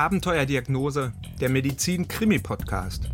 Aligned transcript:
Abenteuerdiagnose, 0.00 1.12
der 1.42 1.50
Medizin-Krimi-Podcast. 1.50 3.10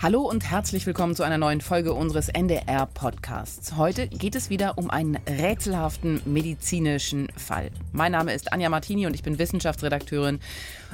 Hallo 0.00 0.22
und 0.22 0.50
herzlich 0.50 0.86
willkommen 0.86 1.14
zu 1.14 1.24
einer 1.24 1.36
neuen 1.36 1.60
Folge 1.60 1.92
unseres 1.92 2.30
NDR-Podcasts. 2.30 3.76
Heute 3.76 4.08
geht 4.08 4.34
es 4.34 4.48
wieder 4.48 4.78
um 4.78 4.88
einen 4.88 5.16
rätselhaften 5.28 6.22
medizinischen 6.24 7.28
Fall. 7.36 7.70
Mein 7.92 8.12
Name 8.12 8.32
ist 8.32 8.50
Anja 8.50 8.70
Martini 8.70 9.06
und 9.06 9.12
ich 9.12 9.22
bin 9.22 9.38
Wissenschaftsredakteurin. 9.38 10.40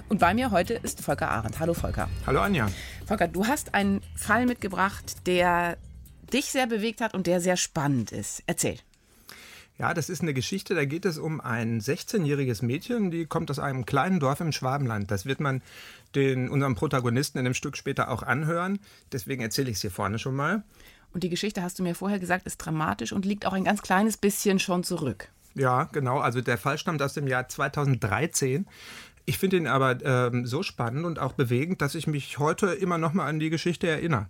Und 0.08 0.18
bei 0.18 0.34
mir 0.34 0.50
heute 0.50 0.74
ist 0.74 1.02
Volker 1.02 1.30
Arendt. 1.30 1.60
Hallo 1.60 1.72
Volker. 1.72 2.08
Hallo 2.26 2.40
Anja. 2.40 2.68
Volker, 3.06 3.28
du 3.28 3.46
hast 3.46 3.74
einen 3.74 4.00
Fall 4.16 4.44
mitgebracht, 4.44 5.24
der 5.28 5.78
dich 6.32 6.46
sehr 6.46 6.66
bewegt 6.66 7.00
hat 7.00 7.14
und 7.14 7.28
der 7.28 7.40
sehr 7.40 7.56
spannend 7.56 8.10
ist. 8.10 8.42
Erzähl. 8.48 8.78
Ja, 9.76 9.92
das 9.92 10.08
ist 10.08 10.22
eine 10.22 10.34
Geschichte, 10.34 10.74
da 10.74 10.84
geht 10.84 11.04
es 11.04 11.18
um 11.18 11.40
ein 11.40 11.80
16-jähriges 11.80 12.64
Mädchen, 12.64 13.10
die 13.10 13.26
kommt 13.26 13.50
aus 13.50 13.58
einem 13.58 13.84
kleinen 13.84 14.20
Dorf 14.20 14.40
im 14.40 14.52
Schwabenland. 14.52 15.10
Das 15.10 15.26
wird 15.26 15.40
man 15.40 15.62
den, 16.14 16.48
unserem 16.48 16.76
Protagonisten 16.76 17.38
in 17.38 17.44
dem 17.44 17.54
Stück 17.54 17.76
später 17.76 18.08
auch 18.08 18.22
anhören. 18.22 18.78
Deswegen 19.10 19.42
erzähle 19.42 19.70
ich 19.70 19.76
es 19.76 19.80
hier 19.82 19.90
vorne 19.90 20.20
schon 20.20 20.36
mal. 20.36 20.62
Und 21.12 21.24
die 21.24 21.28
Geschichte, 21.28 21.62
hast 21.62 21.78
du 21.78 21.82
mir 21.82 21.96
vorher 21.96 22.20
gesagt, 22.20 22.46
ist 22.46 22.58
dramatisch 22.58 23.12
und 23.12 23.24
liegt 23.24 23.46
auch 23.46 23.52
ein 23.52 23.64
ganz 23.64 23.82
kleines 23.82 24.16
bisschen 24.16 24.60
schon 24.60 24.84
zurück. 24.84 25.28
Ja, 25.54 25.84
genau. 25.84 26.18
Also 26.18 26.40
der 26.40 26.58
Fall 26.58 26.78
stammt 26.78 27.02
aus 27.02 27.14
dem 27.14 27.26
Jahr 27.26 27.48
2013. 27.48 28.66
Ich 29.26 29.38
finde 29.38 29.56
ihn 29.56 29.66
aber 29.66 30.04
ähm, 30.04 30.46
so 30.46 30.62
spannend 30.62 31.06
und 31.06 31.18
auch 31.18 31.32
bewegend, 31.32 31.80
dass 31.80 31.94
ich 31.94 32.06
mich 32.06 32.38
heute 32.38 32.66
immer 32.66 32.98
noch 32.98 33.12
mal 33.12 33.26
an 33.26 33.38
die 33.38 33.50
Geschichte 33.50 33.88
erinnere. 33.88 34.28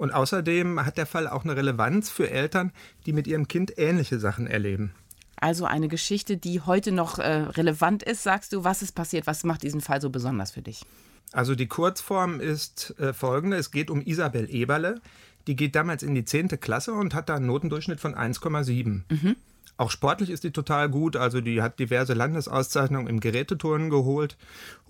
Und 0.00 0.14
außerdem 0.14 0.86
hat 0.86 0.96
der 0.96 1.04
Fall 1.04 1.28
auch 1.28 1.44
eine 1.44 1.56
Relevanz 1.56 2.08
für 2.08 2.30
Eltern, 2.30 2.72
die 3.04 3.12
mit 3.12 3.26
ihrem 3.26 3.48
Kind 3.48 3.74
ähnliche 3.76 4.18
Sachen 4.18 4.46
erleben. 4.46 4.94
Also 5.36 5.66
eine 5.66 5.88
Geschichte, 5.88 6.38
die 6.38 6.62
heute 6.62 6.90
noch 6.90 7.18
äh, 7.18 7.42
relevant 7.42 8.02
ist, 8.02 8.22
sagst 8.22 8.54
du. 8.54 8.64
Was 8.64 8.80
ist 8.80 8.92
passiert? 8.92 9.26
Was 9.26 9.44
macht 9.44 9.62
diesen 9.62 9.82
Fall 9.82 10.00
so 10.00 10.08
besonders 10.08 10.52
für 10.52 10.62
dich? 10.62 10.86
Also 11.32 11.54
die 11.54 11.66
Kurzform 11.66 12.40
ist 12.40 12.98
äh, 12.98 13.12
folgende. 13.12 13.58
Es 13.58 13.72
geht 13.72 13.90
um 13.90 14.00
Isabel 14.00 14.48
Eberle. 14.48 15.02
Die 15.46 15.54
geht 15.54 15.74
damals 15.74 16.02
in 16.02 16.14
die 16.14 16.24
10. 16.24 16.48
Klasse 16.60 16.94
und 16.94 17.12
hat 17.12 17.28
da 17.28 17.34
einen 17.34 17.44
Notendurchschnitt 17.44 18.00
von 18.00 18.14
1,7. 18.14 19.02
Mhm. 19.10 19.36
Auch 19.76 19.90
sportlich 19.90 20.30
ist 20.30 20.44
die 20.44 20.50
total 20.50 20.88
gut. 20.88 21.16
Also 21.16 21.42
die 21.42 21.60
hat 21.60 21.78
diverse 21.78 22.14
Landesauszeichnungen 22.14 23.06
im 23.06 23.20
Geräteturnen 23.20 23.90
geholt. 23.90 24.38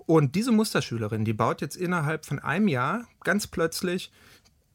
Und 0.05 0.35
diese 0.35 0.53
Musterschülerin, 0.53 1.25
die 1.25 1.33
baut 1.33 1.59
jetzt 1.59 1.75
innerhalb 1.75 2.25
von 2.25 2.39
einem 2.39 2.69
Jahr 2.69 3.07
ganz 3.25 3.47
plötzlich 3.47 4.09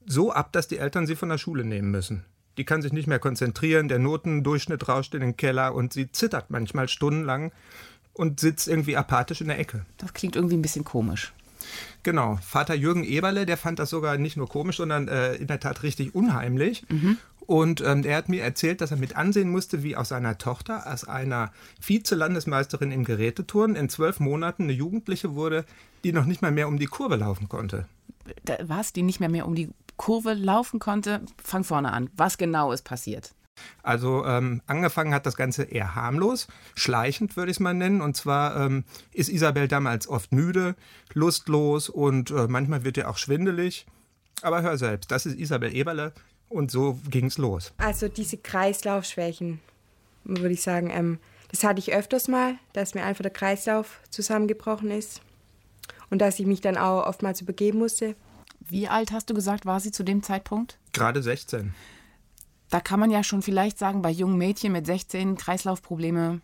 so 0.06 0.32
ab, 0.32 0.52
dass 0.52 0.68
die 0.68 0.78
Eltern 0.78 1.06
sie 1.06 1.16
von 1.16 1.28
der 1.28 1.38
Schule 1.38 1.64
nehmen 1.64 1.90
müssen. 1.90 2.24
Die 2.58 2.64
kann 2.64 2.80
sich 2.80 2.92
nicht 2.92 3.06
mehr 3.06 3.18
konzentrieren, 3.18 3.88
der 3.88 3.98
Notendurchschnitt 3.98 4.88
rauscht 4.88 5.14
in 5.14 5.20
den 5.20 5.36
Keller 5.36 5.74
und 5.74 5.92
sie 5.92 6.10
zittert 6.10 6.50
manchmal 6.50 6.88
stundenlang 6.88 7.52
und 8.14 8.40
sitzt 8.40 8.66
irgendwie 8.66 8.96
apathisch 8.96 9.42
in 9.42 9.48
der 9.48 9.58
Ecke. 9.58 9.84
Das 9.98 10.14
klingt 10.14 10.36
irgendwie 10.36 10.56
ein 10.56 10.62
bisschen 10.62 10.84
komisch. 10.84 11.32
Genau. 12.02 12.38
Vater 12.42 12.74
Jürgen 12.74 13.04
Eberle, 13.04 13.44
der 13.44 13.56
fand 13.56 13.78
das 13.78 13.90
sogar 13.90 14.16
nicht 14.16 14.36
nur 14.36 14.48
komisch, 14.48 14.76
sondern 14.76 15.08
äh, 15.08 15.34
in 15.34 15.48
der 15.48 15.60
Tat 15.60 15.82
richtig 15.82 16.14
unheimlich. 16.14 16.84
Mhm. 16.88 17.18
Und 17.40 17.80
ähm, 17.80 18.02
er 18.04 18.16
hat 18.16 18.28
mir 18.28 18.42
erzählt, 18.42 18.80
dass 18.80 18.90
er 18.90 18.96
mit 18.96 19.16
ansehen 19.16 19.50
musste, 19.50 19.82
wie 19.82 19.96
aus 19.96 20.08
seiner 20.08 20.36
Tochter, 20.36 20.86
als 20.86 21.06
einer 21.06 21.52
Vize-Landesmeisterin 21.80 22.90
im 22.90 23.04
Geräteturnen, 23.04 23.76
in 23.76 23.88
zwölf 23.88 24.18
Monaten 24.18 24.64
eine 24.64 24.72
Jugendliche 24.72 25.34
wurde, 25.34 25.64
die 26.02 26.12
noch 26.12 26.24
nicht 26.24 26.42
mal 26.42 26.50
mehr 26.50 26.66
um 26.66 26.78
die 26.78 26.86
Kurve 26.86 27.16
laufen 27.16 27.48
konnte. 27.48 27.86
Was? 28.64 28.92
Die 28.92 29.02
nicht 29.02 29.20
mehr 29.20 29.28
mehr 29.28 29.46
um 29.46 29.54
die 29.54 29.70
Kurve 29.96 30.34
laufen 30.34 30.78
konnte. 30.78 31.22
Fang 31.42 31.64
vorne 31.64 31.92
an. 31.92 32.10
Was 32.16 32.38
genau 32.38 32.72
ist 32.72 32.82
passiert? 32.82 33.32
Also 33.82 34.24
ähm, 34.26 34.62
angefangen 34.66 35.14
hat 35.14 35.26
das 35.26 35.36
Ganze 35.36 35.64
eher 35.64 35.94
harmlos, 35.94 36.46
schleichend 36.74 37.36
würde 37.36 37.50
ich 37.50 37.56
es 37.56 37.60
mal 37.60 37.74
nennen. 37.74 38.00
Und 38.00 38.16
zwar 38.16 38.56
ähm, 38.60 38.84
ist 39.12 39.28
Isabel 39.28 39.68
damals 39.68 40.08
oft 40.08 40.32
müde, 40.32 40.74
lustlos 41.14 41.88
und 41.88 42.30
äh, 42.30 42.48
manchmal 42.48 42.84
wird 42.84 42.96
ihr 42.96 43.08
auch 43.08 43.16
schwindelig. 43.16 43.86
Aber 44.42 44.62
hör 44.62 44.76
selbst, 44.76 45.10
das 45.10 45.24
ist 45.26 45.38
Isabel 45.38 45.74
Eberle 45.74 46.12
und 46.48 46.70
so 46.70 47.00
ging 47.10 47.26
es 47.26 47.38
los. 47.38 47.72
Also 47.78 48.08
diese 48.08 48.36
Kreislaufschwächen, 48.36 49.60
würde 50.24 50.52
ich 50.52 50.62
sagen, 50.62 50.90
ähm, 50.90 51.18
das 51.50 51.64
hatte 51.64 51.78
ich 51.78 51.94
öfters 51.94 52.28
mal, 52.28 52.58
dass 52.72 52.94
mir 52.94 53.04
einfach 53.04 53.22
der 53.22 53.32
Kreislauf 53.32 54.00
zusammengebrochen 54.10 54.90
ist 54.90 55.22
und 56.10 56.20
dass 56.20 56.38
ich 56.38 56.46
mich 56.46 56.60
dann 56.60 56.76
auch 56.76 57.06
oftmals 57.06 57.40
übergeben 57.40 57.78
musste. 57.78 58.14
Wie 58.68 58.88
alt 58.88 59.12
hast 59.12 59.30
du 59.30 59.34
gesagt, 59.34 59.66
war 59.66 59.80
sie 59.80 59.92
zu 59.92 60.02
dem 60.02 60.22
Zeitpunkt? 60.22 60.78
Gerade 60.92 61.22
16. 61.22 61.74
Da 62.70 62.80
kann 62.80 62.98
man 62.98 63.10
ja 63.10 63.22
schon 63.22 63.42
vielleicht 63.42 63.78
sagen, 63.78 64.02
bei 64.02 64.10
jungen 64.10 64.38
Mädchen 64.38 64.72
mit 64.72 64.86
16 64.86 65.36
Kreislaufprobleme, 65.36 66.40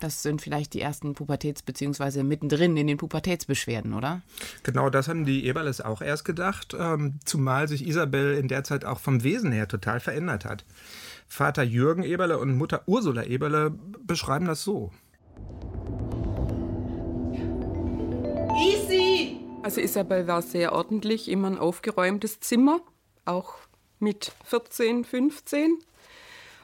das 0.00 0.22
sind 0.22 0.42
vielleicht 0.42 0.74
die 0.74 0.80
ersten 0.80 1.14
Pubertäts- 1.14 1.62
bzw. 1.62 2.24
mittendrin 2.24 2.76
in 2.76 2.88
den 2.88 2.96
Pubertätsbeschwerden, 2.96 3.94
oder? 3.94 4.22
Genau, 4.64 4.90
das 4.90 5.06
haben 5.06 5.24
die 5.24 5.46
Eberles 5.46 5.80
auch 5.80 6.02
erst 6.02 6.24
gedacht, 6.24 6.74
ähm, 6.78 7.20
zumal 7.24 7.68
sich 7.68 7.86
Isabel 7.86 8.34
in 8.34 8.48
der 8.48 8.64
Zeit 8.64 8.84
auch 8.84 8.98
vom 8.98 9.22
Wesen 9.22 9.52
her 9.52 9.68
total 9.68 10.00
verändert 10.00 10.44
hat. 10.44 10.64
Vater 11.28 11.62
Jürgen 11.62 12.02
Eberle 12.02 12.38
und 12.38 12.56
Mutter 12.56 12.82
Ursula 12.86 13.24
Eberle 13.24 13.70
beschreiben 14.04 14.46
das 14.46 14.64
so. 14.64 14.90
Also 19.68 19.82
Isabel 19.82 20.26
war 20.26 20.40
sehr 20.40 20.72
ordentlich, 20.72 21.28
immer 21.28 21.48
ein 21.48 21.58
aufgeräumtes 21.58 22.40
Zimmer, 22.40 22.80
auch 23.26 23.56
mit 23.98 24.32
14, 24.44 25.04
15. 25.04 25.76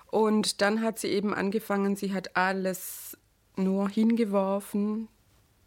Und 0.07 0.63
dann 0.63 0.81
hat 0.81 0.99
sie 0.99 1.09
eben 1.09 1.35
angefangen, 1.35 1.97
sie 1.97 2.15
hat 2.15 2.35
alles 2.35 3.19
nur 3.57 3.91
hingeworfen, 3.91 5.09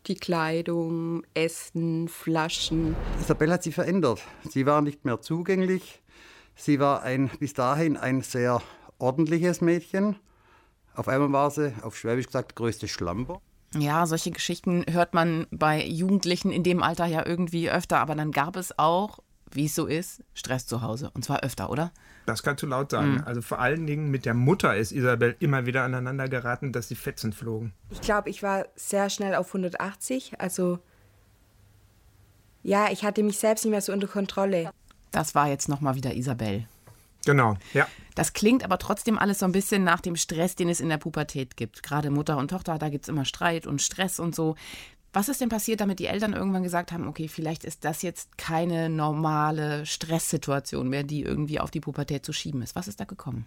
die 0.07 0.15
Kleidung, 0.15 1.27
Essen, 1.35 2.07
Flaschen. 2.07 2.95
Isabel 3.21 3.51
hat 3.51 3.61
sich 3.61 3.75
verändert. 3.75 4.19
Sie 4.49 4.65
war 4.65 4.81
nicht 4.81 5.05
mehr 5.05 5.21
zugänglich. 5.21 6.01
Sie 6.55 6.79
war 6.79 7.03
ein, 7.03 7.29
bis 7.37 7.53
dahin 7.53 7.97
ein 7.97 8.23
sehr 8.23 8.63
ordentliches 8.97 9.61
Mädchen. 9.61 10.15
Auf 10.95 11.07
einmal 11.07 11.31
war 11.31 11.51
sie, 11.51 11.71
auf 11.83 11.95
Schwäbisch 11.95 12.25
gesagt, 12.25 12.55
größte 12.55 12.87
Schlamper. 12.87 13.41
Ja, 13.75 14.05
solche 14.05 14.31
Geschichten 14.31 14.85
hört 14.89 15.13
man 15.13 15.47
bei 15.51 15.85
Jugendlichen 15.85 16.51
in 16.51 16.63
dem 16.63 16.81
Alter 16.81 17.05
ja 17.05 17.25
irgendwie 17.25 17.69
öfter, 17.69 17.99
aber 17.99 18.15
dann 18.15 18.31
gab 18.31 18.55
es 18.55 18.77
auch, 18.79 19.19
wie 19.51 19.65
es 19.65 19.75
so 19.75 19.85
ist, 19.85 20.23
Stress 20.33 20.65
zu 20.67 20.81
Hause. 20.81 21.11
Und 21.13 21.25
zwar 21.25 21.41
öfter, 21.43 21.69
oder? 21.69 21.91
Das 22.25 22.43
kannst 22.43 22.63
du 22.63 22.67
laut 22.67 22.91
sagen. 22.91 23.15
Mhm. 23.15 23.23
Also 23.25 23.41
vor 23.41 23.59
allen 23.59 23.85
Dingen 23.87 24.09
mit 24.09 24.25
der 24.25 24.33
Mutter 24.33 24.75
ist 24.75 24.91
Isabel 24.91 25.35
immer 25.39 25.65
wieder 25.65 25.83
aneinander 25.83 26.27
geraten, 26.27 26.71
dass 26.71 26.87
die 26.87 26.95
Fetzen 26.95 27.33
flogen. 27.33 27.73
Ich 27.89 28.01
glaube, 28.01 28.29
ich 28.29 28.43
war 28.43 28.65
sehr 28.75 29.09
schnell 29.09 29.35
auf 29.35 29.47
180. 29.47 30.39
Also 30.39 30.79
ja, 32.63 32.91
ich 32.91 33.03
hatte 33.03 33.23
mich 33.23 33.39
selbst 33.39 33.63
nicht 33.63 33.71
mehr 33.71 33.81
so 33.81 33.93
unter 33.93 34.07
Kontrolle. 34.07 34.71
Das 35.11 35.35
war 35.35 35.47
jetzt 35.47 35.69
nochmal 35.69 35.95
wieder 35.95 36.13
Isabel. 36.13 36.67
Genau, 37.25 37.55
ja. 37.73 37.87
Das 38.15 38.33
klingt 38.33 38.63
aber 38.63 38.79
trotzdem 38.79 39.17
alles 39.17 39.39
so 39.39 39.45
ein 39.45 39.51
bisschen 39.51 39.83
nach 39.83 40.01
dem 40.01 40.15
Stress, 40.15 40.55
den 40.55 40.69
es 40.69 40.79
in 40.79 40.89
der 40.89 40.97
Pubertät 40.97 41.55
gibt. 41.55 41.83
Gerade 41.83 42.09
Mutter 42.09 42.37
und 42.37 42.49
Tochter, 42.49 42.79
da 42.79 42.89
gibt 42.89 43.05
es 43.05 43.09
immer 43.09 43.25
Streit 43.25 43.67
und 43.67 43.81
Stress 43.81 44.19
und 44.19 44.33
so. 44.33 44.55
Was 45.13 45.29
ist 45.29 45.41
denn 45.41 45.49
passiert, 45.49 45.81
damit 45.81 45.99
die 45.99 46.07
Eltern 46.07 46.33
irgendwann 46.33 46.63
gesagt 46.63 46.91
haben, 46.91 47.07
okay, 47.07 47.27
vielleicht 47.27 47.63
ist 47.63 47.85
das 47.85 48.01
jetzt 48.01 48.37
keine 48.37 48.89
normale 48.89 49.85
Stresssituation 49.85 50.89
mehr, 50.89 51.03
die 51.03 51.21
irgendwie 51.21 51.59
auf 51.59 51.71
die 51.71 51.79
Pubertät 51.79 52.25
zu 52.25 52.33
schieben 52.33 52.61
ist? 52.61 52.75
Was 52.75 52.87
ist 52.87 52.99
da 52.99 53.05
gekommen? 53.05 53.45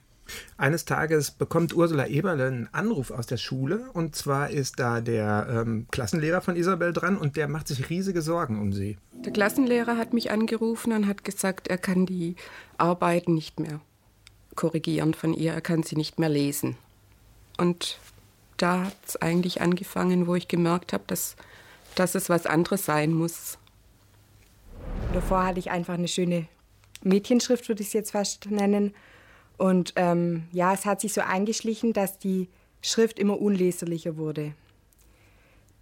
Eines 0.56 0.84
Tages 0.84 1.30
bekommt 1.30 1.74
Ursula 1.74 2.06
Eberle 2.06 2.46
einen 2.46 2.68
Anruf 2.72 3.10
aus 3.10 3.26
der 3.26 3.36
Schule 3.36 3.91
und 3.92 4.14
zwar 4.14 4.50
ist 4.50 4.78
da 4.78 5.00
der 5.00 5.46
ähm, 5.50 5.86
Klassenlehrer 5.91 6.41
von 6.41 6.56
Isabel 6.56 6.92
dran 6.92 7.16
und 7.16 7.36
der 7.36 7.48
macht 7.48 7.68
sich 7.68 7.91
riesige 7.91 8.22
Sorgen 8.22 8.60
um 8.60 8.72
sie. 8.72 8.98
Der 9.12 9.32
Klassenlehrer 9.32 9.96
hat 9.96 10.12
mich 10.12 10.30
angerufen 10.30 10.92
und 10.92 11.06
hat 11.06 11.24
gesagt, 11.24 11.68
er 11.68 11.78
kann 11.78 12.06
die 12.06 12.36
Arbeiten 12.78 13.34
nicht 13.34 13.60
mehr 13.60 13.80
korrigieren 14.56 15.15
von 15.15 15.34
ihr, 15.34 15.53
er 15.53 15.60
kann 15.60 15.82
sie 15.82 15.97
nicht 15.97 16.18
mehr 16.18 16.28
lesen. 16.28 16.76
Und 17.56 17.98
da 18.56 18.84
hat 18.86 18.97
es 19.06 19.16
eigentlich 19.16 19.60
angefangen, 19.60 20.26
wo 20.26 20.34
ich 20.34 20.48
gemerkt 20.48 20.92
habe, 20.92 21.04
dass, 21.06 21.36
dass 21.94 22.15
es 22.15 22.28
was 22.28 22.47
anderes 22.47 22.84
sein 22.84 23.12
muss. 23.12 23.59
Davor 25.15 25.44
hatte 25.44 25.59
ich 25.59 25.71
einfach 25.71 25.94
eine 25.94 26.09
schöne 26.09 26.47
Mädchenschrift, 27.03 27.68
würde 27.68 27.83
ich 27.83 27.88
es 27.88 27.94
jetzt 27.94 28.12
fast 28.12 28.50
nennen. 28.50 28.94
Und 29.60 29.92
ähm, 29.97 30.45
ja, 30.53 30.72
es 30.72 30.86
hat 30.86 31.03
sich 31.03 31.12
so 31.12 31.21
eingeschlichen, 31.21 31.92
dass 31.92 32.18
die 32.18 32.48
Schrift 32.80 33.18
immer 33.18 33.39
unleserlicher 33.39 34.16
wurde, 34.16 34.54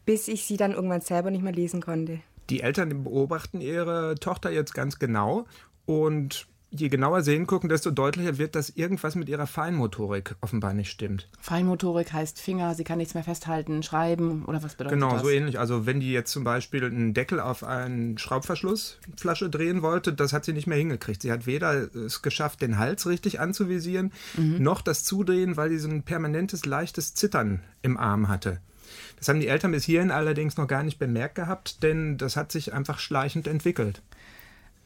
bis 0.05 0.27
ich 0.27 0.47
sie 0.47 0.57
dann 0.57 0.73
irgendwann 0.73 1.01
selber 1.01 1.31
nicht 1.31 1.45
mehr 1.45 1.53
lesen 1.53 1.81
konnte. 1.81 2.19
Die 2.51 2.61
Eltern 2.61 3.05
beobachten 3.05 3.61
ihre 3.61 4.17
Tochter 4.17 4.51
jetzt 4.51 4.75
ganz 4.75 4.99
genau 4.99 5.47
und 5.87 6.49
je 6.71 6.89
genauer 6.89 7.23
sehen 7.23 7.47
gucken, 7.47 7.69
desto 7.69 7.91
deutlicher 7.91 8.39
wird, 8.39 8.55
dass 8.55 8.71
irgendwas 8.71 9.15
mit 9.15 9.29
ihrer 9.29 9.47
Feinmotorik 9.47 10.37
offenbar 10.41 10.75
nicht 10.75 10.91
stimmt. 10.91 11.29
Feinmotorik 11.41 12.13
heißt 12.13 12.41
Finger, 12.41 12.75
sie 12.75 12.85
kann 12.85 12.99
nichts 12.99 13.15
mehr 13.15 13.25
festhalten, 13.25 13.83
schreiben 13.83 14.45
oder 14.45 14.63
was 14.63 14.75
bedeutet 14.75 14.99
genau, 14.99 15.13
das? 15.13 15.23
Genau, 15.23 15.31
so 15.31 15.35
ähnlich. 15.35 15.59
Also 15.59 15.87
wenn 15.87 16.01
die 16.01 16.13
jetzt 16.13 16.31
zum 16.31 16.45
Beispiel 16.45 16.85
einen 16.85 17.15
Deckel 17.15 17.41
auf 17.41 17.65
einen 17.65 18.19
Schraubverschlussflasche 18.19 19.49
drehen 19.49 19.83
wollte, 19.83 20.13
das 20.13 20.33
hat 20.33 20.45
sie 20.45 20.53
nicht 20.53 20.67
mehr 20.67 20.79
hingekriegt. 20.79 21.23
Sie 21.23 21.33
hat 21.33 21.47
weder 21.47 21.95
es 21.95 22.23
geschafft, 22.23 22.61
den 22.61 22.79
Hals 22.79 23.07
richtig 23.07 23.41
anzuvisieren, 23.41 24.13
mhm. 24.37 24.63
noch 24.63 24.83
das 24.83 25.05
Zudrehen, 25.05 25.57
weil 25.57 25.71
sie 25.71 25.79
so 25.79 25.89
ein 25.89 26.03
permanentes 26.03 26.67
leichtes 26.67 27.15
Zittern 27.15 27.63
im 27.83 27.97
Arm 27.97 28.29
hatte. 28.29 28.61
Das 29.19 29.29
haben 29.29 29.41
die 29.41 29.49
Eltern 29.49 29.73
bis 29.73 29.85
hierhin 29.85 30.11
allerdings 30.11 30.57
noch 30.57 30.67
gar 30.67 30.83
nicht 30.83 30.99
bemerkt 30.99 31.35
gehabt, 31.35 31.83
denn 31.83 32.19
das 32.19 32.37
hat 32.37 32.53
sich 32.53 32.73
einfach 32.73 32.99
schleichend 32.99 33.47
entwickelt. 33.47 34.03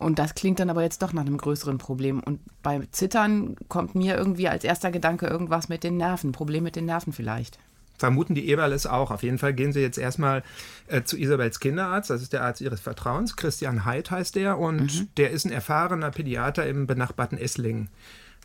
Und 0.03 0.19
das 0.19 0.35
klingt 0.35 0.61
dann 0.61 0.71
aber 0.71 0.83
jetzt 0.83 1.03
doch 1.03 1.13
nach 1.13 1.23
einem 1.23 1.39
größeren 1.39 1.79
Problem. 1.79 2.21
Und 2.21 2.41
beim 2.63 2.91
Zittern 2.93 3.57
kommt 3.69 3.95
mir 3.95 4.17
irgendwie 4.17 4.49
als 4.49 4.65
erster 4.65 4.91
Gedanke 4.91 5.27
irgendwas 5.27 5.69
mit 5.69 5.85
den 5.85 5.97
Nerven, 5.97 6.33
Problem 6.33 6.65
mit 6.65 6.77
den 6.77 6.87
Nerven 6.87 7.13
vielleicht. 7.13 7.59
Vermuten 7.99 8.35
die 8.35 8.49
Eberles 8.49 8.87
auch. 8.87 9.11
Auf 9.11 9.23
jeden 9.23 9.39
Fall 9.39 9.55
gehen 9.55 9.73
sie 9.73 9.81
jetzt 9.81 9.99
erstmal 9.99 10.43
äh, 10.89 11.03
zu 11.03 11.17
Isabels 11.17 11.61
Kinderarzt. 11.61 12.11
Das 12.11 12.21
ist 12.21 12.33
der 12.33 12.43
Arzt 12.43 12.61
ihres 12.61 12.81
Vertrauens. 12.81 13.37
Christian 13.37 13.85
Heid 13.85 14.11
heißt 14.11 14.35
der. 14.35 14.59
Und 14.59 15.01
mhm. 15.01 15.09
der 15.17 15.31
ist 15.31 15.45
ein 15.45 15.53
erfahrener 15.53 16.11
Pädiater 16.11 16.67
im 16.67 16.87
benachbarten 16.87 17.39
Esslingen. 17.39 17.89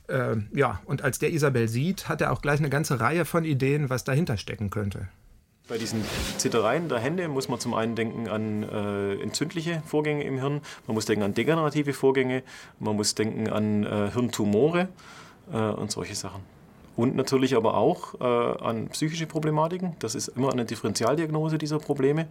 Äh, 0.07 0.37
ja, 0.53 0.79
und 0.85 1.01
als 1.01 1.19
der 1.19 1.33
Isabel 1.33 1.67
sieht, 1.67 2.07
hat 2.07 2.21
er 2.21 2.31
auch 2.31 2.41
gleich 2.41 2.59
eine 2.59 2.69
ganze 2.69 2.99
Reihe 2.99 3.25
von 3.25 3.45
Ideen, 3.45 3.89
was 3.89 4.03
dahinter 4.03 4.37
stecken 4.37 4.69
könnte. 4.69 5.07
Bei 5.67 5.77
diesen 5.77 6.05
Zittereien 6.37 6.87
der 6.87 6.99
Hände 6.99 7.27
muss 7.27 7.49
man 7.49 7.59
zum 7.59 7.73
einen 7.73 7.95
denken 7.95 8.29
an 8.29 8.63
äh, 8.63 9.21
entzündliche 9.21 9.83
Vorgänge 9.85 10.23
im 10.23 10.39
Hirn, 10.39 10.61
man 10.87 10.93
muss 10.93 11.05
denken 11.05 11.23
an 11.23 11.33
degenerative 11.33 11.91
Vorgänge, 11.91 12.43
man 12.79 12.95
muss 12.95 13.15
denken 13.15 13.49
an 13.49 13.83
äh, 13.83 14.11
Hirntumore 14.13 14.87
äh, 15.51 15.57
und 15.57 15.91
solche 15.91 16.15
Sachen. 16.15 16.41
Und 16.95 17.17
natürlich 17.17 17.55
aber 17.55 17.75
auch 17.75 18.13
äh, 18.21 18.23
an 18.63 18.87
psychische 18.89 19.27
Problematiken. 19.27 19.97
Das 19.99 20.15
ist 20.15 20.29
immer 20.29 20.53
eine 20.53 20.63
Differentialdiagnose 20.63 21.57
dieser 21.57 21.79
Probleme. 21.79 22.27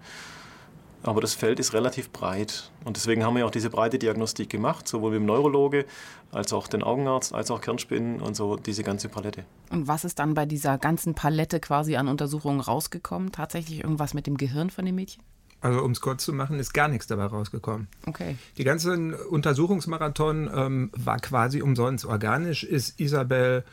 Aber 1.06 1.20
das 1.20 1.34
Feld 1.34 1.60
ist 1.60 1.72
relativ 1.72 2.10
breit. 2.10 2.70
Und 2.84 2.96
deswegen 2.96 3.24
haben 3.24 3.36
wir 3.36 3.46
auch 3.46 3.50
diese 3.50 3.70
breite 3.70 3.98
Diagnostik 3.98 4.50
gemacht, 4.50 4.88
sowohl 4.88 5.12
mit 5.12 5.20
dem 5.20 5.26
Neurologe 5.26 5.86
als 6.32 6.52
auch 6.52 6.66
den 6.66 6.82
Augenarzt, 6.82 7.32
als 7.32 7.50
auch 7.50 7.60
Kernspinnen 7.60 8.20
und 8.20 8.34
so 8.34 8.56
diese 8.56 8.82
ganze 8.82 9.08
Palette. 9.08 9.44
Und 9.70 9.86
was 9.86 10.04
ist 10.04 10.18
dann 10.18 10.34
bei 10.34 10.46
dieser 10.46 10.78
ganzen 10.78 11.14
Palette 11.14 11.60
quasi 11.60 11.96
an 11.96 12.08
Untersuchungen 12.08 12.60
rausgekommen? 12.60 13.30
Tatsächlich 13.32 13.82
irgendwas 13.82 14.14
mit 14.14 14.26
dem 14.26 14.36
Gehirn 14.36 14.70
von 14.70 14.84
dem 14.84 14.96
Mädchen? 14.96 15.22
Also 15.60 15.82
um 15.82 15.92
es 15.92 16.00
kurz 16.00 16.24
zu 16.24 16.32
machen, 16.32 16.58
ist 16.58 16.74
gar 16.74 16.88
nichts 16.88 17.06
dabei 17.06 17.26
rausgekommen. 17.26 17.88
Okay. 18.06 18.36
Die 18.58 18.64
ganze 18.64 19.16
Untersuchungsmarathon 19.28 20.50
ähm, 20.54 20.90
war 20.94 21.18
quasi 21.18 21.62
umsonst. 21.62 22.04
Organisch 22.04 22.62
ist 22.62 23.00
Isabel 23.00 23.64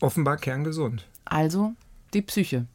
offenbar 0.00 0.36
kerngesund. 0.36 1.06
Also 1.24 1.72
die 2.14 2.22
Psyche. 2.22 2.66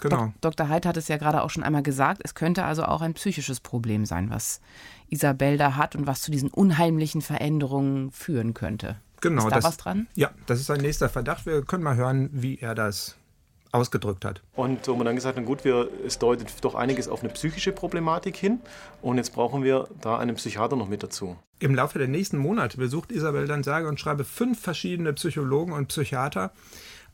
Genau. 0.00 0.32
Dok 0.40 0.56
Dr. 0.56 0.68
Heid 0.68 0.86
hat 0.86 0.96
es 0.96 1.08
ja 1.08 1.16
gerade 1.16 1.42
auch 1.42 1.50
schon 1.50 1.62
einmal 1.62 1.82
gesagt, 1.82 2.20
es 2.24 2.34
könnte 2.34 2.64
also 2.64 2.84
auch 2.84 3.00
ein 3.00 3.14
psychisches 3.14 3.60
Problem 3.60 4.06
sein, 4.06 4.30
was 4.30 4.60
Isabel 5.08 5.58
da 5.58 5.76
hat 5.76 5.96
und 5.96 6.06
was 6.06 6.22
zu 6.22 6.30
diesen 6.30 6.50
unheimlichen 6.50 7.20
Veränderungen 7.20 8.10
führen 8.10 8.54
könnte. 8.54 8.96
Genau. 9.20 9.42
Ist 9.42 9.50
da 9.50 9.56
das, 9.56 9.64
was 9.64 9.76
dran? 9.76 10.06
Ja, 10.14 10.30
das 10.46 10.60
ist 10.60 10.66
sein 10.66 10.80
nächster 10.80 11.08
Verdacht. 11.08 11.46
Wir 11.46 11.62
können 11.62 11.82
mal 11.82 11.96
hören, 11.96 12.30
wie 12.32 12.58
er 12.58 12.74
das 12.74 13.16
ausgedrückt 13.72 14.24
hat. 14.24 14.42
Und 14.54 14.86
wo 14.88 14.94
man 14.94 15.04
dann 15.04 15.16
gesagt 15.16 15.36
hat, 15.36 15.44
gut, 15.44 15.64
wir, 15.64 15.88
es 16.06 16.18
deutet 16.18 16.48
doch 16.62 16.74
einiges 16.74 17.08
auf 17.08 17.20
eine 17.20 17.32
psychische 17.32 17.72
Problematik 17.72 18.36
hin 18.36 18.60
und 19.02 19.18
jetzt 19.18 19.34
brauchen 19.34 19.62
wir 19.62 19.88
da 20.00 20.18
einen 20.18 20.36
Psychiater 20.36 20.76
noch 20.76 20.88
mit 20.88 21.02
dazu. 21.02 21.36
Im 21.58 21.74
Laufe 21.74 21.98
der 21.98 22.08
nächsten 22.08 22.38
Monate 22.38 22.78
besucht 22.78 23.12
Isabel 23.12 23.46
dann 23.46 23.62
sage 23.62 23.88
und 23.88 24.00
schreibe 24.00 24.24
fünf 24.24 24.60
verschiedene 24.60 25.12
Psychologen 25.12 25.72
und 25.72 25.88
Psychiater, 25.88 26.52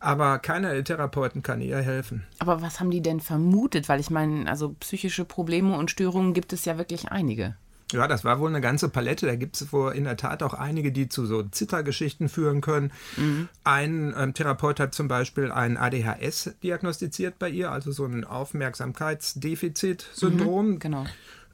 aber 0.01 0.39
keiner 0.39 0.73
der 0.73 0.85
Therapeuten 0.85 1.43
kann 1.43 1.61
ihr 1.61 1.79
helfen. 1.79 2.25
Aber 2.39 2.63
was 2.63 2.81
haben 2.81 2.91
die 2.91 3.03
denn 3.03 3.21
vermutet? 3.21 3.89
Weil 3.89 4.01
ich 4.01 4.11
meine, 4.11 4.49
also 4.49 4.75
psychische 4.81 5.25
Probleme 5.25 5.77
und 5.77 5.91
Störungen 5.91 6.35
gibt 6.35 6.53
es 6.53 6.65
ja 6.65 6.79
wirklich 6.79 7.11
einige. 7.11 7.57
Ja, 7.93 8.09
das 8.09 8.25
war 8.25 8.41
wohl 8.41 8.49
eine 8.49 8.61
ganze 8.61 8.89
Palette. 8.89 9.27
Da 9.27 9.37
gibt 9.37 9.61
es 9.61 9.73
wohl 9.73 9.93
in 9.93 10.03
der 10.05 10.17
Tat 10.17 10.43
auch 10.43 10.55
einige, 10.55 10.91
die 10.91 11.09
zu 11.09 11.27
so 11.27 11.45
Zittergeschichten 11.45 12.29
führen 12.29 12.61
können. 12.61 12.91
Mhm. 13.17 13.49
Ein 13.63 14.13
ähm, 14.17 14.35
Therapeut 14.35 14.81
hat 14.81 14.95
zum 14.95 15.07
Beispiel 15.07 15.53
ein 15.53 15.77
ADHS 15.77 16.57
diagnostiziert 16.63 17.39
bei 17.39 17.49
ihr, 17.49 17.71
also 17.71 17.93
so 17.93 18.05
ein 18.05 18.25
Aufmerksamkeitsdefizit-Syndrom. 18.25 20.71
Mhm, 20.71 20.81
genau. 20.81 21.05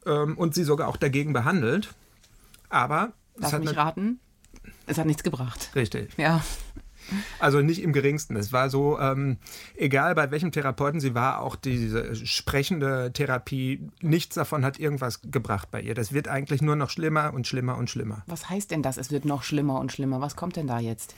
Ähm, 0.07 0.39
und 0.39 0.55
sie 0.55 0.65
sogar 0.65 0.89
auch 0.89 0.97
dagegen 0.97 1.35
behandelt. 1.35 1.91
Aber. 2.71 3.13
Darf 3.39 3.59
mich 3.59 3.77
raten? 3.77 4.19
Es 4.87 4.97
hat 4.99 5.07
nichts 5.07 5.23
gebracht. 5.23 5.71
Richtig. 5.75 6.11
Ja. 6.17 6.43
Also 7.39 7.61
nicht 7.61 7.83
im 7.83 7.93
geringsten. 7.93 8.37
Es 8.37 8.53
war 8.53 8.71
so, 8.71 8.99
ähm, 8.99 9.39
egal 9.77 10.15
bei 10.15 10.31
welchem 10.31 10.53
Therapeuten 10.53 11.01
sie 11.01 11.15
war, 11.15 11.41
auch 11.41 11.57
diese 11.57 12.15
sprechende 12.15 13.13
Therapie, 13.13 13.89
nichts 14.01 14.35
davon 14.35 14.65
hat 14.65 14.79
irgendwas 14.79 15.21
gebracht 15.23 15.71
bei 15.71 15.81
ihr. 15.81 15.95
Das 15.95 16.13
wird 16.13 16.29
eigentlich 16.29 16.63
nur 16.63 16.77
noch 16.77 16.91
schlimmer 16.91 17.33
und 17.35 17.47
schlimmer 17.47 17.77
und 17.77 17.91
schlimmer. 17.91 18.23
Was 18.27 18.49
heißt 18.49 18.71
denn 18.71 18.83
das? 18.83 18.97
Es 18.97 19.11
wird 19.11 19.25
noch 19.25 19.43
schlimmer 19.43 19.81
und 19.81 19.93
schlimmer. 19.93 20.21
Was 20.21 20.37
kommt 20.37 20.57
denn 20.57 20.67
da 20.67 20.79
jetzt? 20.79 21.15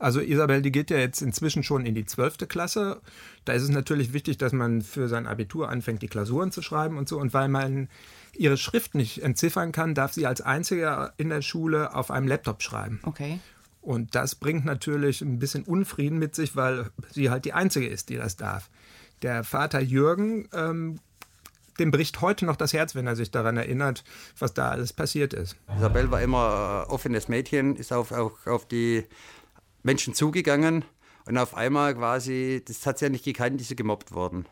Also 0.00 0.20
Isabel, 0.20 0.62
die 0.62 0.72
geht 0.72 0.90
ja 0.90 0.96
jetzt 0.96 1.20
inzwischen 1.20 1.62
schon 1.62 1.84
in 1.84 1.94
die 1.94 2.06
zwölfte 2.06 2.46
Klasse. 2.46 3.02
Da 3.44 3.52
ist 3.52 3.62
es 3.62 3.68
natürlich 3.68 4.14
wichtig, 4.14 4.38
dass 4.38 4.52
man 4.52 4.80
für 4.80 5.08
sein 5.08 5.26
Abitur 5.26 5.68
anfängt, 5.68 6.00
die 6.00 6.08
Klausuren 6.08 6.50
zu 6.50 6.62
schreiben 6.62 6.96
und 6.96 7.06
so. 7.06 7.18
Und 7.18 7.34
weil 7.34 7.48
man 7.48 7.88
ihre 8.34 8.56
Schrift 8.56 8.94
nicht 8.94 9.22
entziffern 9.22 9.72
kann, 9.72 9.94
darf 9.94 10.14
sie 10.14 10.26
als 10.26 10.40
Einzige 10.40 11.12
in 11.18 11.28
der 11.28 11.42
Schule 11.42 11.94
auf 11.94 12.10
einem 12.10 12.26
Laptop 12.26 12.62
schreiben. 12.62 13.00
Okay. 13.04 13.40
Und 13.80 14.14
das 14.14 14.34
bringt 14.34 14.64
natürlich 14.64 15.22
ein 15.22 15.38
bisschen 15.38 15.64
Unfrieden 15.64 16.18
mit 16.18 16.34
sich, 16.34 16.54
weil 16.54 16.90
sie 17.10 17.30
halt 17.30 17.44
die 17.44 17.52
Einzige 17.52 17.86
ist, 17.86 18.08
die 18.08 18.16
das 18.16 18.36
darf. 18.36 18.68
Der 19.22 19.44
Vater 19.44 19.80
Jürgen, 19.80 20.48
ähm, 20.52 21.00
dem 21.78 21.90
bricht 21.90 22.20
heute 22.20 22.44
noch 22.44 22.56
das 22.56 22.72
Herz, 22.72 22.94
wenn 22.94 23.06
er 23.06 23.16
sich 23.16 23.30
daran 23.30 23.56
erinnert, 23.56 24.04
was 24.38 24.52
da 24.52 24.70
alles 24.70 24.92
passiert 24.92 25.32
ist. 25.32 25.56
Isabel 25.76 26.10
war 26.10 26.20
immer 26.20 26.84
ein 26.86 26.92
offenes 26.92 27.28
Mädchen, 27.28 27.76
ist 27.76 27.92
auf, 27.92 28.12
auf, 28.12 28.46
auf 28.46 28.68
die 28.68 29.04
Menschen 29.82 30.14
zugegangen 30.14 30.84
und 31.24 31.38
auf 31.38 31.54
einmal 31.54 31.94
quasi, 31.94 32.62
das 32.66 32.84
hat 32.86 32.98
sie 32.98 33.06
ja 33.06 33.10
nicht 33.10 33.24
gekannt, 33.24 33.60
ist 33.60 33.68
sie 33.68 33.76
gemobbt 33.76 34.12
worden. 34.12 34.46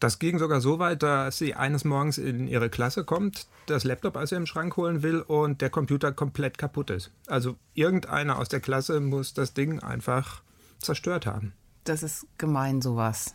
Das 0.00 0.18
ging 0.18 0.38
sogar 0.38 0.62
so 0.62 0.78
weit, 0.78 1.02
dass 1.02 1.36
sie 1.36 1.54
eines 1.54 1.84
Morgens 1.84 2.16
in 2.16 2.48
ihre 2.48 2.70
Klasse 2.70 3.04
kommt, 3.04 3.46
das 3.66 3.84
Laptop 3.84 4.16
aus 4.16 4.32
ihrem 4.32 4.46
Schrank 4.46 4.78
holen 4.78 5.02
will 5.02 5.20
und 5.20 5.60
der 5.60 5.68
Computer 5.68 6.10
komplett 6.10 6.56
kaputt 6.56 6.88
ist. 6.88 7.10
Also 7.26 7.56
irgendeiner 7.74 8.38
aus 8.38 8.48
der 8.48 8.60
Klasse 8.60 9.00
muss 9.00 9.34
das 9.34 9.52
Ding 9.52 9.80
einfach 9.80 10.40
zerstört 10.78 11.26
haben. 11.26 11.52
Das 11.84 12.02
ist 12.02 12.26
gemein, 12.38 12.80
sowas. 12.80 13.34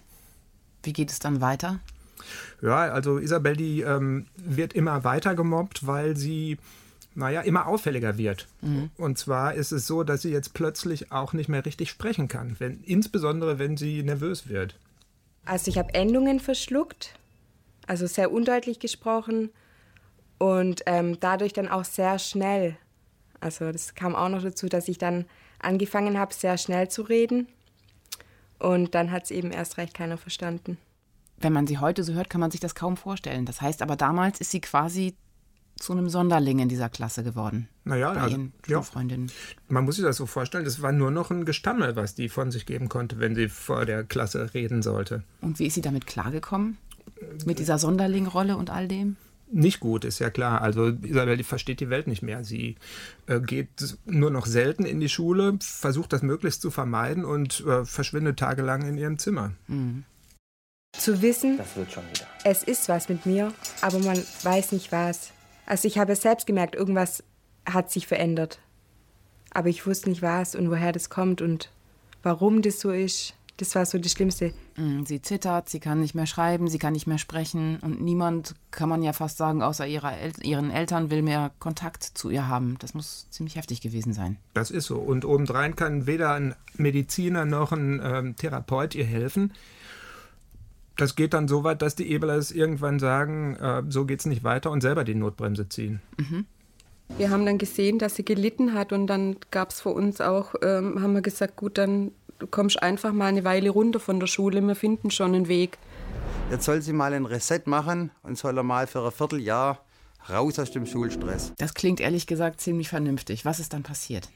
Wie 0.81 0.93
geht 0.93 1.11
es 1.11 1.19
dann 1.19 1.39
weiter? 1.39 1.79
Ja, 2.63 2.77
also 2.77 3.19
Isabel, 3.19 3.55
die 3.55 3.81
ähm, 3.81 4.25
wird 4.35 4.73
immer 4.73 5.03
weiter 5.03 5.35
gemobbt, 5.35 5.85
weil 5.85 6.17
sie, 6.17 6.57
naja, 7.13 7.41
immer 7.41 7.67
auffälliger 7.67 8.17
wird. 8.17 8.47
Mhm. 8.61 8.89
Und 8.97 9.19
zwar 9.19 9.53
ist 9.53 9.71
es 9.71 9.85
so, 9.85 10.03
dass 10.03 10.23
sie 10.23 10.31
jetzt 10.31 10.55
plötzlich 10.55 11.11
auch 11.11 11.33
nicht 11.33 11.47
mehr 11.49 11.63
richtig 11.63 11.91
sprechen 11.91 12.27
kann, 12.27 12.55
wenn, 12.57 12.81
insbesondere 12.83 13.59
wenn 13.59 13.77
sie 13.77 14.01
nervös 14.01 14.49
wird. 14.49 14.75
Also 15.45 15.69
ich 15.69 15.77
habe 15.77 15.93
Endungen 15.93 16.39
verschluckt, 16.39 17.13
also 17.87 18.07
sehr 18.07 18.31
undeutlich 18.31 18.79
gesprochen 18.79 19.51
und 20.39 20.81
ähm, 20.87 21.19
dadurch 21.19 21.53
dann 21.53 21.67
auch 21.67 21.85
sehr 21.85 22.17
schnell. 22.19 22.77
Also 23.39 23.71
das 23.71 23.93
kam 23.93 24.15
auch 24.15 24.29
noch 24.29 24.41
dazu, 24.41 24.67
dass 24.67 24.87
ich 24.87 24.97
dann 24.97 25.25
angefangen 25.59 26.17
habe, 26.17 26.33
sehr 26.33 26.57
schnell 26.57 26.89
zu 26.89 27.03
reden 27.03 27.47
und 28.59 28.95
dann 28.95 29.11
hat 29.11 29.25
es 29.25 29.31
eben 29.31 29.51
erst 29.51 29.77
recht 29.77 29.93
keiner 29.93 30.17
verstanden. 30.17 30.77
Wenn 31.37 31.53
man 31.53 31.67
sie 31.67 31.77
heute 31.77 32.03
so 32.03 32.13
hört, 32.13 32.29
kann 32.29 32.41
man 32.41 32.51
sich 32.51 32.61
das 32.61 32.75
kaum 32.75 32.97
vorstellen. 32.97 33.45
Das 33.45 33.61
heißt 33.61 33.81
aber, 33.81 33.95
damals 33.95 34.41
ist 34.41 34.51
sie 34.51 34.61
quasi 34.61 35.15
zu 35.77 35.93
einem 35.93 36.09
Sonderling 36.09 36.59
in 36.59 36.69
dieser 36.69 36.89
Klasse 36.89 37.23
geworden. 37.23 37.67
Naja, 37.83 38.13
bei 38.13 38.21
also, 38.21 38.35
ihren 38.37 38.53
ja. 38.67 38.81
Freundinnen. 38.81 39.31
Man 39.67 39.83
muss 39.85 39.95
sich 39.97 40.05
das 40.05 40.17
so 40.17 40.25
vorstellen, 40.25 40.65
das 40.65 40.81
war 40.81 40.91
nur 40.91 41.11
noch 41.11 41.31
ein 41.31 41.45
Gestammel, 41.45 41.95
was 41.95 42.15
die 42.15 42.29
von 42.29 42.51
sich 42.51 42.65
geben 42.65 42.89
konnte, 42.89 43.19
wenn 43.19 43.35
sie 43.35 43.49
vor 43.49 43.85
der 43.85 44.03
Klasse 44.03 44.53
reden 44.53 44.81
sollte. 44.81 45.23
Und 45.41 45.59
wie 45.59 45.67
ist 45.67 45.73
sie 45.75 45.81
damit 45.81 46.07
klargekommen? 46.07 46.77
Mit 47.45 47.59
dieser 47.59 47.77
Sonderlingrolle 47.77 48.57
und 48.57 48.69
all 48.69 48.87
dem? 48.87 49.17
Nicht 49.51 49.79
gut, 49.79 50.05
ist 50.05 50.19
ja 50.19 50.29
klar. 50.31 50.61
Also 50.61 50.87
Isabel, 51.03 51.37
die 51.37 51.43
versteht 51.43 51.79
die 51.79 51.89
Welt 51.89 52.07
nicht 52.07 52.23
mehr. 52.23 52.43
Sie 52.43 52.77
äh, 53.27 53.39
geht 53.39 53.97
nur 54.05 54.31
noch 54.31 54.47
selten 54.47 54.85
in 54.85 54.99
die 54.99 55.09
Schule, 55.09 55.57
versucht 55.61 56.13
das 56.13 56.23
möglichst 56.23 56.61
zu 56.61 56.71
vermeiden 56.71 57.23
und 57.23 57.63
äh, 57.65 57.85
verschwindet 57.85 58.39
tagelang 58.39 58.87
in 58.87 58.97
ihrem 58.97 59.19
Zimmer. 59.19 59.51
Mhm. 59.67 60.03
Zu 60.97 61.21
wissen, 61.21 61.57
Das 61.57 61.75
wird 61.75 61.91
schon 61.91 62.03
wieder. 62.09 62.25
es 62.43 62.63
ist 62.63 62.89
was 62.89 63.07
mit 63.09 63.25
mir, 63.25 63.53
aber 63.81 63.99
man 63.99 64.17
weiß 64.43 64.71
nicht 64.71 64.91
was. 64.91 65.31
Also 65.65 65.87
ich 65.87 65.97
habe 65.97 66.13
es 66.13 66.21
selbst 66.21 66.47
gemerkt, 66.47 66.75
irgendwas 66.75 67.23
hat 67.65 67.91
sich 67.91 68.07
verändert. 68.07 68.59
Aber 69.51 69.69
ich 69.69 69.85
wusste 69.87 70.09
nicht 70.09 70.21
was 70.21 70.55
und 70.55 70.69
woher 70.69 70.91
das 70.91 71.09
kommt 71.09 71.41
und 71.41 71.71
warum 72.23 72.61
das 72.61 72.79
so 72.79 72.91
ist. 72.91 73.33
Das 73.57 73.73
war 73.73 73.85
so 73.85 73.97
das 73.97 74.11
Schlimmste. 74.11 74.53
Mm, 74.75 75.03
Sie 75.03 75.21
zittert, 75.21 75.69
sie 75.69 75.79
kann 75.79 76.01
nicht 76.01 76.13
mehr 76.13 76.25
schreiben, 76.25 76.67
sie 76.67 76.77
kann 76.77 76.91
nicht 76.91 77.07
mehr 77.07 77.17
sprechen 77.17 77.79
und 77.81 78.01
niemand, 78.01 78.53
kann 78.69 78.89
man 78.89 79.01
ja 79.01 79.13
fast 79.13 79.37
sagen, 79.37 79.61
außer 79.63 79.87
ihrer 79.87 80.17
El 80.17 80.33
ihren 80.41 80.71
Eltern 80.71 81.09
will 81.09 81.21
mehr 81.21 81.51
Kontakt 81.59 82.03
zu 82.03 82.29
ihr 82.29 82.49
haben. 82.49 82.75
Das 82.79 82.93
muss 82.93 83.29
ziemlich 83.29 83.55
heftig 83.55 83.79
gewesen 83.79 84.11
sein. 84.11 84.37
Das 84.53 84.71
ist 84.71 84.87
so. 84.87 84.97
Und 84.97 85.23
obendrein 85.23 85.77
kann 85.77 86.05
weder 86.05 86.33
ein 86.33 86.53
Mediziner 86.75 87.45
noch 87.45 87.71
ein 87.71 88.01
ähm, 88.03 88.35
Therapeut 88.35 88.93
ihr 88.93 89.05
helfen. 89.05 89.53
Das 90.97 91.15
geht 91.15 91.33
dann 91.33 91.47
so 91.47 91.63
weit, 91.63 91.81
dass 91.81 91.95
die 91.95 92.11
Eberlers 92.11 92.51
irgendwann 92.51 92.99
sagen, 92.99 93.55
äh, 93.55 93.83
so 93.89 94.05
geht's 94.05 94.25
nicht 94.25 94.43
weiter 94.43 94.71
und 94.71 94.81
selber 94.81 95.03
die 95.03 95.15
Notbremse 95.15 95.67
ziehen. 95.67 96.01
Wir 97.17 97.29
haben 97.29 97.45
dann 97.45 97.57
gesehen, 97.57 97.99
dass 97.99 98.15
sie 98.15 98.25
gelitten 98.25 98.73
hat 98.73 98.91
und 98.93 99.07
dann 99.07 99.37
gab 99.51 99.71
es 99.71 99.81
für 99.81 99.89
uns 99.89 100.21
auch, 100.21 100.55
ähm, 100.61 101.01
haben 101.01 101.13
wir 101.13 101.21
gesagt, 101.21 101.55
gut, 101.55 101.77
dann 101.77 102.11
du 102.39 102.47
kommst 102.47 102.81
einfach 102.81 103.13
mal 103.13 103.27
eine 103.27 103.43
Weile 103.43 103.69
runter 103.69 103.99
von 103.99 104.19
der 104.19 104.27
Schule, 104.27 104.61
wir 104.61 104.75
finden 104.75 105.11
schon 105.11 105.35
einen 105.35 105.47
Weg. 105.47 105.77
Jetzt 106.51 106.65
soll 106.65 106.81
sie 106.81 106.93
mal 106.93 107.13
ein 107.13 107.25
Reset 107.25 107.61
machen 107.65 108.11
und 108.23 108.37
soll 108.37 108.57
er 108.57 108.63
mal 108.63 108.87
für 108.87 109.03
ein 109.03 109.11
Vierteljahr 109.11 109.79
raus 110.29 110.59
aus 110.59 110.71
dem 110.71 110.85
Schulstress. 110.85 111.53
Das 111.57 111.73
klingt 111.73 111.99
ehrlich 111.99 112.27
gesagt 112.27 112.61
ziemlich 112.61 112.89
vernünftig. 112.89 113.45
Was 113.45 113.59
ist 113.59 113.73
dann 113.73 113.83
passiert? 113.83 114.29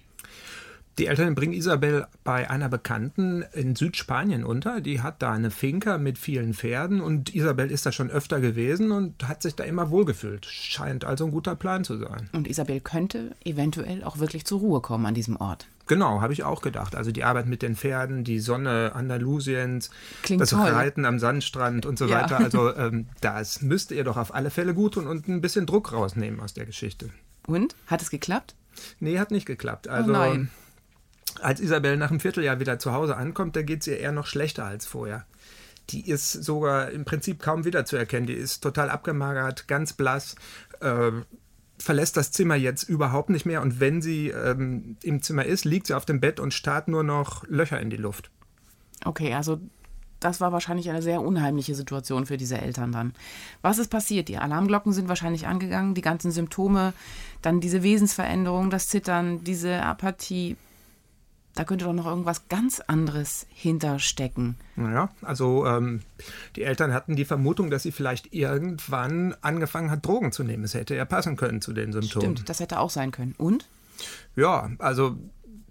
Die 0.99 1.05
Eltern 1.07 1.33
bringen 1.33 1.53
Isabel 1.53 2.07
bei 2.25 2.49
einer 2.49 2.67
Bekannten 2.67 3.45
in 3.53 3.77
Südspanien 3.77 4.43
unter. 4.43 4.81
Die 4.81 5.01
hat 5.01 5.21
da 5.21 5.31
eine 5.31 5.49
Finca 5.49 5.97
mit 5.97 6.17
vielen 6.17 6.53
Pferden 6.53 6.99
und 6.99 7.33
Isabel 7.33 7.71
ist 7.71 7.85
da 7.85 7.93
schon 7.93 8.09
öfter 8.09 8.41
gewesen 8.41 8.91
und 8.91 9.25
hat 9.25 9.41
sich 9.41 9.55
da 9.55 9.63
immer 9.63 9.91
wohlgefühlt. 9.91 10.45
Scheint 10.45 11.05
also 11.05 11.23
ein 11.25 11.31
guter 11.31 11.55
Plan 11.55 11.85
zu 11.85 11.97
sein. 11.97 12.29
Und 12.33 12.49
Isabel 12.49 12.81
könnte 12.81 13.33
eventuell 13.45 14.03
auch 14.03 14.19
wirklich 14.19 14.43
zur 14.43 14.59
Ruhe 14.59 14.81
kommen 14.81 15.05
an 15.05 15.13
diesem 15.13 15.37
Ort. 15.37 15.67
Genau, 15.87 16.19
habe 16.19 16.33
ich 16.33 16.43
auch 16.43 16.61
gedacht. 16.61 16.95
Also 16.95 17.13
die 17.13 17.23
Arbeit 17.23 17.47
mit 17.47 17.61
den 17.61 17.77
Pferden, 17.77 18.25
die 18.25 18.39
Sonne 18.39 18.91
Andalusiens, 18.93 19.91
Klingt 20.21 20.41
das 20.41 20.49
toll. 20.49 20.67
Reiten 20.67 21.05
am 21.05 21.17
Sandstrand 21.17 21.85
und 21.85 21.97
so 21.97 22.07
Ja. 22.07 22.23
weiter. 22.23 22.39
Also 22.39 22.75
ähm, 22.77 23.07
das 23.21 23.61
müsste 23.61 23.95
ihr 23.95 24.03
doch 24.03 24.17
auf 24.17 24.35
alle 24.35 24.49
Fälle 24.49 24.73
gut 24.73 24.95
tun 24.95 25.07
und 25.07 25.29
ein 25.29 25.39
bisschen 25.39 25.65
Druck 25.65 25.93
rausnehmen 25.93 26.41
aus 26.41 26.53
der 26.53 26.65
Geschichte. 26.65 27.09
Und? 27.47 27.73
Hat 27.87 28.01
es 28.01 28.09
geklappt? 28.09 28.53
Nee, 28.99 29.17
hat 29.17 29.31
nicht 29.31 29.45
geklappt. 29.45 29.87
Also 29.87 30.09
Oh 30.11 30.13
nein. 30.13 30.49
Als 31.41 31.59
Isabel 31.59 31.97
nach 31.97 32.09
einem 32.09 32.19
Vierteljahr 32.19 32.59
wieder 32.59 32.79
zu 32.79 32.93
Hause 32.93 33.17
ankommt, 33.17 33.55
da 33.55 33.61
geht 33.61 33.81
es 33.81 33.87
ihr 33.87 33.99
eher 33.99 34.11
noch 34.11 34.27
schlechter 34.27 34.65
als 34.65 34.85
vorher. 34.85 35.25
Die 35.89 36.07
ist 36.07 36.31
sogar 36.31 36.91
im 36.91 37.05
Prinzip 37.05 37.39
kaum 37.39 37.65
wiederzuerkennen. 37.65 38.27
Die 38.27 38.33
ist 38.33 38.61
total 38.61 38.89
abgemagert, 38.89 39.67
ganz 39.67 39.93
blass, 39.93 40.35
äh, 40.81 41.11
verlässt 41.79 42.17
das 42.17 42.31
Zimmer 42.31 42.55
jetzt 42.55 42.83
überhaupt 42.83 43.29
nicht 43.29 43.45
mehr. 43.45 43.61
Und 43.61 43.79
wenn 43.79 44.01
sie 44.01 44.29
ähm, 44.29 44.97
im 45.01 45.21
Zimmer 45.21 45.45
ist, 45.45 45.65
liegt 45.65 45.87
sie 45.87 45.95
auf 45.95 46.05
dem 46.05 46.19
Bett 46.19 46.39
und 46.39 46.53
starrt 46.53 46.87
nur 46.87 47.03
noch 47.03 47.47
Löcher 47.47 47.79
in 47.79 47.89
die 47.89 47.97
Luft. 47.97 48.29
Okay, 49.05 49.33
also 49.33 49.59
das 50.19 50.41
war 50.41 50.51
wahrscheinlich 50.51 50.89
eine 50.89 51.01
sehr 51.01 51.21
unheimliche 51.21 51.75
Situation 51.75 52.25
für 52.25 52.37
diese 52.37 52.59
Eltern 52.59 52.91
dann. 52.91 53.13
Was 53.61 53.77
ist 53.77 53.89
passiert? 53.89 54.27
Die 54.27 54.37
Alarmglocken 54.37 54.91
sind 54.91 55.07
wahrscheinlich 55.07 55.47
angegangen, 55.47 55.95
die 55.95 56.01
ganzen 56.01 56.31
Symptome, 56.31 56.93
dann 57.41 57.61
diese 57.61 57.83
Wesensveränderung, 57.83 58.69
das 58.69 58.89
Zittern, 58.89 59.43
diese 59.43 59.81
Apathie. 59.81 60.57
Da 61.55 61.65
könnte 61.65 61.85
doch 61.85 61.93
noch 61.93 62.05
irgendwas 62.05 62.47
ganz 62.47 62.79
anderes 62.79 63.45
hinterstecken. 63.49 64.55
Naja, 64.75 65.09
also 65.21 65.65
ähm, 65.65 66.01
die 66.55 66.63
Eltern 66.63 66.93
hatten 66.93 67.15
die 67.15 67.25
Vermutung, 67.25 67.69
dass 67.69 67.83
sie 67.83 67.91
vielleicht 67.91 68.33
irgendwann 68.33 69.35
angefangen 69.41 69.91
hat, 69.91 70.05
Drogen 70.05 70.31
zu 70.31 70.43
nehmen. 70.43 70.63
Es 70.63 70.73
hätte 70.73 70.95
ja 70.95 71.05
passen 71.05 71.35
können 71.35 71.61
zu 71.61 71.73
den 71.73 71.91
Symptomen. 71.91 72.37
Stimmt, 72.37 72.49
das 72.49 72.59
hätte 72.59 72.79
auch 72.79 72.89
sein 72.89 73.11
können. 73.11 73.35
Und? 73.37 73.67
Ja, 74.35 74.71
also 74.77 75.17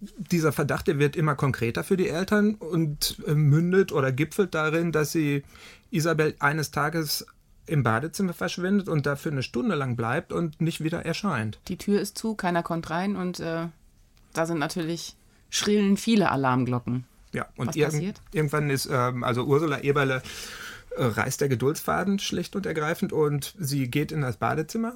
dieser 0.01 0.53
Verdacht, 0.53 0.87
der 0.87 0.99
wird 0.99 1.17
immer 1.17 1.35
konkreter 1.35 1.85
für 1.85 1.97
die 1.97 2.09
Eltern 2.09 2.55
und 2.55 3.17
äh, 3.27 3.35
mündet 3.35 3.93
oder 3.93 4.13
gipfelt 4.13 4.55
darin, 4.55 4.93
dass 4.93 5.13
sie 5.13 5.43
Isabel 5.91 6.35
eines 6.39 6.71
Tages 6.71 7.27
im 7.67 7.83
Badezimmer 7.83 8.33
verschwindet 8.33 8.89
und 8.89 9.07
dafür 9.07 9.33
eine 9.33 9.43
Stunde 9.43 9.75
lang 9.75 9.97
bleibt 9.97 10.33
und 10.33 10.61
nicht 10.61 10.83
wieder 10.83 11.05
erscheint. 11.05 11.61
Die 11.69 11.77
Tür 11.77 12.01
ist 12.01 12.17
zu, 12.17 12.35
keiner 12.35 12.63
kommt 12.63 12.91
rein 12.91 13.17
und 13.17 13.41
äh, 13.41 13.67
da 14.33 14.47
sind 14.47 14.59
natürlich 14.59 15.17
schrillen 15.51 15.97
viele 15.97 16.31
Alarmglocken. 16.31 17.05
Ja, 17.33 17.47
und 17.57 17.77
passiert? 17.77 18.23
irgendwann 18.33 18.71
ist, 18.71 18.89
ähm, 18.91 19.23
also 19.23 19.45
Ursula 19.45 19.81
Eberle 19.81 20.23
äh, 20.97 21.05
reißt 21.05 21.41
der 21.41 21.49
Geduldsfaden 21.49 22.19
schlicht 22.19 22.57
und 22.57 22.67
ergreifend 22.67 23.13
und 23.13 23.55
sie 23.59 23.89
geht 23.91 24.13
in 24.13 24.23
das 24.23 24.39
Badezimmer, 24.39 24.95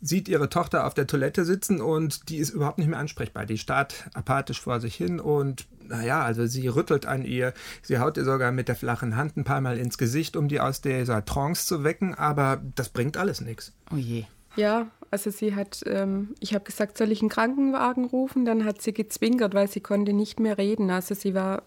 sieht 0.00 0.28
ihre 0.28 0.50
Tochter 0.50 0.86
auf 0.86 0.92
der 0.92 1.06
Toilette 1.06 1.46
sitzen 1.46 1.80
und 1.80 2.28
die 2.28 2.36
ist 2.36 2.50
überhaupt 2.50 2.78
nicht 2.78 2.88
mehr 2.88 2.98
ansprechbar. 2.98 3.46
Die 3.46 3.56
starrt 3.56 4.10
apathisch 4.12 4.60
vor 4.60 4.80
sich 4.80 4.94
hin 4.94 5.18
und 5.18 5.66
naja, 5.88 6.22
also 6.22 6.46
sie 6.46 6.68
rüttelt 6.68 7.06
an 7.06 7.24
ihr, 7.24 7.54
sie 7.82 7.98
haut 7.98 8.16
ihr 8.16 8.24
sogar 8.24 8.52
mit 8.52 8.68
der 8.68 8.76
flachen 8.76 9.16
Hand 9.16 9.36
ein 9.36 9.44
paar 9.44 9.60
Mal 9.60 9.78
ins 9.78 9.98
Gesicht, 9.98 10.36
um 10.36 10.48
die 10.48 10.60
aus 10.60 10.82
dieser 10.82 11.24
Trance 11.24 11.66
zu 11.66 11.84
wecken, 11.84 12.14
aber 12.14 12.62
das 12.74 12.90
bringt 12.90 13.16
alles 13.16 13.40
nichts. 13.40 13.72
Oh 13.90 13.96
je. 13.96 14.24
Ja, 14.56 14.90
also 15.10 15.30
sie 15.30 15.54
hat, 15.54 15.82
ähm, 15.86 16.34
ich 16.40 16.54
habe 16.54 16.64
gesagt, 16.64 16.98
soll 16.98 17.12
ich 17.12 17.20
einen 17.20 17.28
Krankenwagen 17.28 18.04
rufen? 18.04 18.44
Dann 18.44 18.64
hat 18.64 18.82
sie 18.82 18.92
gezwinkert, 18.92 19.54
weil 19.54 19.68
sie 19.68 19.80
konnte 19.80 20.12
nicht 20.12 20.40
mehr 20.40 20.58
reden. 20.58 20.90
Also 20.90 21.14
sie 21.14 21.34
war, 21.34 21.62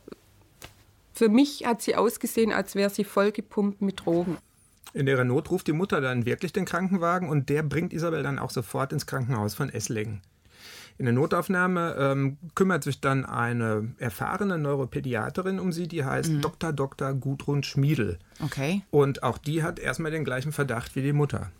für 1.13 1.29
mich 1.29 1.65
hat 1.65 1.81
sie 1.81 1.95
ausgesehen, 1.95 2.51
als 2.51 2.75
wäre 2.75 2.89
sie 2.89 3.03
vollgepumpt 3.03 3.81
mit 3.81 4.05
Drogen. 4.05 4.37
In 4.93 5.07
ihrer 5.07 5.23
Not 5.23 5.51
ruft 5.51 5.67
die 5.67 5.73
Mutter 5.73 6.01
dann 6.01 6.25
wirklich 6.25 6.53
den 6.53 6.65
Krankenwagen 6.65 7.29
und 7.29 7.49
der 7.49 7.63
bringt 7.63 7.93
Isabel 7.93 8.23
dann 8.23 8.39
auch 8.39 8.49
sofort 8.49 8.93
ins 8.93 9.05
Krankenhaus 9.05 9.53
von 9.53 9.69
Esslingen. 9.69 10.21
In 10.97 11.05
der 11.05 11.13
Notaufnahme 11.13 11.95
ähm, 11.99 12.37
kümmert 12.55 12.83
sich 12.83 12.99
dann 12.99 13.23
eine 13.23 13.93
erfahrene 13.99 14.57
Neuropädiaterin 14.57 15.59
um 15.59 15.71
sie, 15.71 15.87
die 15.87 16.03
heißt 16.03 16.31
Dr. 16.41 16.73
Dr. 16.73 17.13
Gudrun 17.13 17.61
Schmiedel. 17.61 18.17
Okay. 18.43 18.81
Und 18.89 19.21
auch 19.21 19.37
die 19.37 19.61
hat 19.61 19.77
erstmal 19.77 20.11
den 20.11 20.25
gleichen 20.25 20.51
Verdacht 20.51 20.95
wie 20.95 21.03
die 21.03 21.13
Mutter. 21.13 21.51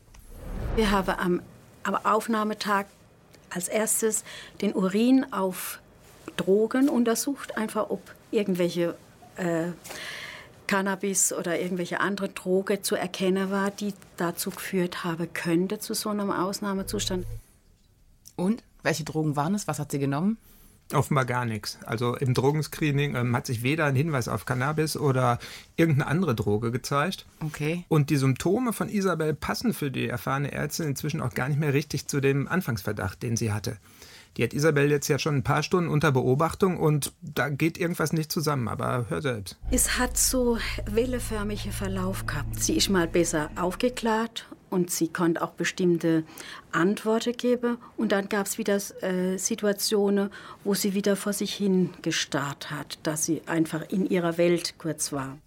Wir 0.77 0.91
haben 0.91 1.15
am, 1.17 1.41
am 1.81 1.95
Aufnahmetag 2.05 2.85
als 3.49 3.67
erstes 3.67 4.23
den 4.61 4.75
Urin 4.75 5.25
auf 5.33 5.79
Drogen 6.35 6.87
untersucht, 6.87 7.57
einfach 7.57 7.89
ob 7.89 7.99
irgendwelche 8.29 8.95
äh, 9.37 9.69
Cannabis 10.67 11.33
oder 11.33 11.59
irgendwelche 11.59 11.99
andere 11.99 12.29
Droge 12.29 12.83
zu 12.83 12.95
erkennen 12.95 13.49
war, 13.49 13.71
die 13.71 13.95
dazu 14.17 14.51
geführt 14.51 15.03
haben 15.03 15.33
könnte 15.33 15.79
zu 15.79 15.95
so 15.95 16.09
einem 16.09 16.29
Ausnahmezustand. 16.29 17.25
Und? 18.35 18.61
Welche 18.83 19.03
Drogen 19.03 19.35
waren 19.35 19.55
es? 19.55 19.67
Was 19.67 19.79
hat 19.79 19.89
sie 19.91 19.97
genommen? 19.97 20.37
Offenbar 20.93 21.25
gar 21.25 21.45
nichts. 21.45 21.77
Also 21.85 22.15
im 22.15 22.33
Drogenscreening 22.33 23.15
ähm, 23.15 23.35
hat 23.35 23.45
sich 23.45 23.61
weder 23.61 23.85
ein 23.85 23.95
Hinweis 23.95 24.27
auf 24.27 24.45
Cannabis 24.45 24.95
oder 24.95 25.39
irgendeine 25.75 26.09
andere 26.09 26.35
Droge 26.35 26.71
gezeigt. 26.71 27.25
Okay. 27.45 27.83
Und 27.89 28.09
die 28.09 28.17
Symptome 28.17 28.73
von 28.73 28.89
Isabel 28.89 29.33
passen 29.33 29.73
für 29.73 29.91
die 29.91 30.07
erfahrene 30.07 30.51
Ärztin 30.51 30.87
inzwischen 30.87 31.21
auch 31.21 31.33
gar 31.33 31.49
nicht 31.49 31.59
mehr 31.59 31.73
richtig 31.73 32.07
zu 32.07 32.21
dem 32.21 32.47
Anfangsverdacht, 32.47 33.21
den 33.21 33.35
sie 33.35 33.51
hatte. 33.51 33.77
Die 34.37 34.43
hat 34.43 34.53
Isabel 34.53 34.91
jetzt 34.91 35.07
ja 35.07 35.17
schon 35.17 35.35
ein 35.35 35.43
paar 35.43 35.63
Stunden 35.63 35.89
unter 35.89 36.11
Beobachtung 36.11 36.77
und 36.77 37.11
da 37.21 37.49
geht 37.49 37.79
irgendwas 37.79 38.13
nicht 38.13 38.31
zusammen, 38.31 38.67
aber 38.67 39.07
hör 39.09 39.21
selbst. 39.21 39.57
Es 39.71 39.97
hat 39.97 40.15
so 40.15 40.59
welleförmige 40.85 41.71
Verlauf 41.71 42.27
gehabt. 42.27 42.61
Sie 42.61 42.77
ist 42.77 42.89
mal 42.89 43.07
besser 43.07 43.49
aufgeklärt 43.55 44.45
und 44.69 44.91
sie 44.91 45.07
konnte 45.07 45.41
auch 45.41 45.51
bestimmte 45.51 46.23
Antworten 46.71 47.33
geben. 47.33 47.77
Und 47.95 48.11
dann 48.11 48.29
gab 48.29 48.45
es 48.45 48.57
wieder 48.57 48.79
äh, 49.01 49.37
Situationen, 49.37 50.29
wo 50.63 50.73
sie 50.73 50.93
wieder 50.93 51.15
vor 51.15 51.33
sich 51.33 51.53
hin 51.53 51.91
gestarrt 52.01 52.71
hat, 52.71 52.99
dass 53.03 53.25
sie 53.25 53.41
einfach 53.45 53.89
in 53.89 54.05
ihrer 54.05 54.37
Welt 54.37 54.75
kurz 54.77 55.11
war. 55.11 55.37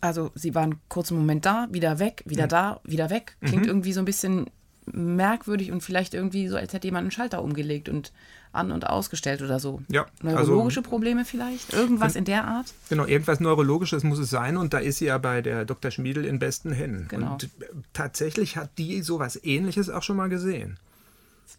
Also 0.00 0.30
sie 0.34 0.54
waren 0.54 0.80
kurz 0.88 1.10
einen 1.10 1.20
Moment 1.20 1.46
da, 1.46 1.66
wieder 1.70 1.98
weg, 1.98 2.22
wieder 2.26 2.46
da, 2.46 2.80
wieder 2.84 3.08
weg. 3.08 3.36
Klingt 3.42 3.66
irgendwie 3.66 3.94
so 3.94 4.00
ein 4.00 4.04
bisschen 4.04 4.50
merkwürdig 4.86 5.72
und 5.72 5.82
vielleicht 5.82 6.12
irgendwie 6.12 6.48
so, 6.48 6.56
als 6.56 6.72
hätte 6.74 6.86
jemand 6.86 7.04
einen 7.04 7.10
Schalter 7.10 7.42
umgelegt 7.42 7.88
und 7.88 8.12
an- 8.54 8.72
und 8.72 8.86
ausgestellt 8.88 9.42
oder 9.42 9.58
so. 9.60 9.80
Ja, 9.88 10.06
Neurologische 10.22 10.82
Probleme 10.82 11.24
vielleicht? 11.24 11.72
Irgendwas 11.72 12.16
in 12.16 12.24
der 12.24 12.44
Art? 12.46 12.72
Genau, 12.88 13.04
irgendwas 13.06 13.40
Neurologisches 13.40 14.04
muss 14.04 14.18
es 14.18 14.30
sein 14.30 14.56
und 14.56 14.72
da 14.74 14.78
ist 14.78 14.98
sie 14.98 15.06
ja 15.06 15.18
bei 15.18 15.42
der 15.42 15.64
Dr. 15.64 15.90
Schmiedel 15.90 16.24
in 16.24 16.38
besten 16.38 16.72
Händen. 16.72 17.08
Genau. 17.08 17.32
Und 17.32 17.48
tatsächlich 17.92 18.56
hat 18.56 18.70
die 18.78 19.02
sowas 19.02 19.38
ähnliches 19.42 19.90
auch 19.90 20.02
schon 20.02 20.16
mal 20.16 20.28
gesehen. 20.28 20.78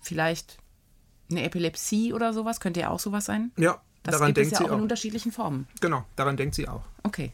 Vielleicht 0.01 0.57
eine 1.29 1.43
Epilepsie 1.43 2.13
oder 2.13 2.33
sowas? 2.33 2.59
Könnte 2.59 2.81
ja 2.81 2.89
auch 2.89 2.99
sowas 2.99 3.25
sein? 3.25 3.51
Ja, 3.57 3.79
Das 4.03 4.13
daran 4.15 4.27
gibt 4.33 4.37
es 4.39 4.49
denkt 4.49 4.51
ja 4.53 4.57
sie 4.59 4.63
auch 4.65 4.73
in 4.73 4.79
auch. 4.79 4.83
unterschiedlichen 4.83 5.31
Formen. 5.31 5.67
Genau, 5.81 6.05
daran 6.15 6.37
denkt 6.37 6.55
sie 6.55 6.67
auch. 6.67 6.83
Okay. 7.03 7.31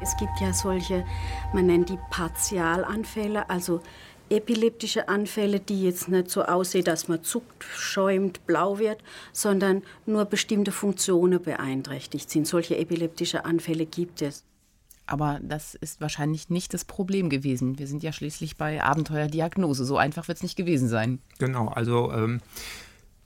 Es 0.00 0.16
gibt 0.16 0.32
ja 0.40 0.52
solche, 0.52 1.04
man 1.52 1.66
nennt 1.66 1.88
die 1.88 1.98
Partialanfälle, 2.10 3.48
also 3.48 3.82
epileptische 4.32 5.08
Anfälle, 5.08 5.60
die 5.60 5.84
jetzt 5.84 6.08
nicht 6.08 6.30
so 6.30 6.42
aussehen, 6.42 6.84
dass 6.84 7.08
man 7.08 7.22
zuckt, 7.22 7.64
schäumt, 7.64 8.46
blau 8.46 8.78
wird, 8.78 9.02
sondern 9.32 9.82
nur 10.06 10.24
bestimmte 10.24 10.72
Funktionen 10.72 11.40
beeinträchtigt 11.40 12.30
sind. 12.30 12.46
Solche 12.46 12.76
epileptische 12.78 13.44
Anfälle 13.44 13.86
gibt 13.86 14.22
es. 14.22 14.44
Aber 15.06 15.40
das 15.42 15.74
ist 15.74 16.00
wahrscheinlich 16.00 16.48
nicht 16.48 16.72
das 16.72 16.84
Problem 16.84 17.28
gewesen. 17.28 17.78
Wir 17.78 17.86
sind 17.86 18.02
ja 18.02 18.12
schließlich 18.12 18.56
bei 18.56 18.82
Abenteuerdiagnose. 18.82 19.84
So 19.84 19.96
einfach 19.98 20.28
wird 20.28 20.36
es 20.36 20.42
nicht 20.42 20.56
gewesen 20.56 20.88
sein. 20.88 21.18
Genau, 21.38 21.68
also 21.68 22.12
ähm, 22.12 22.40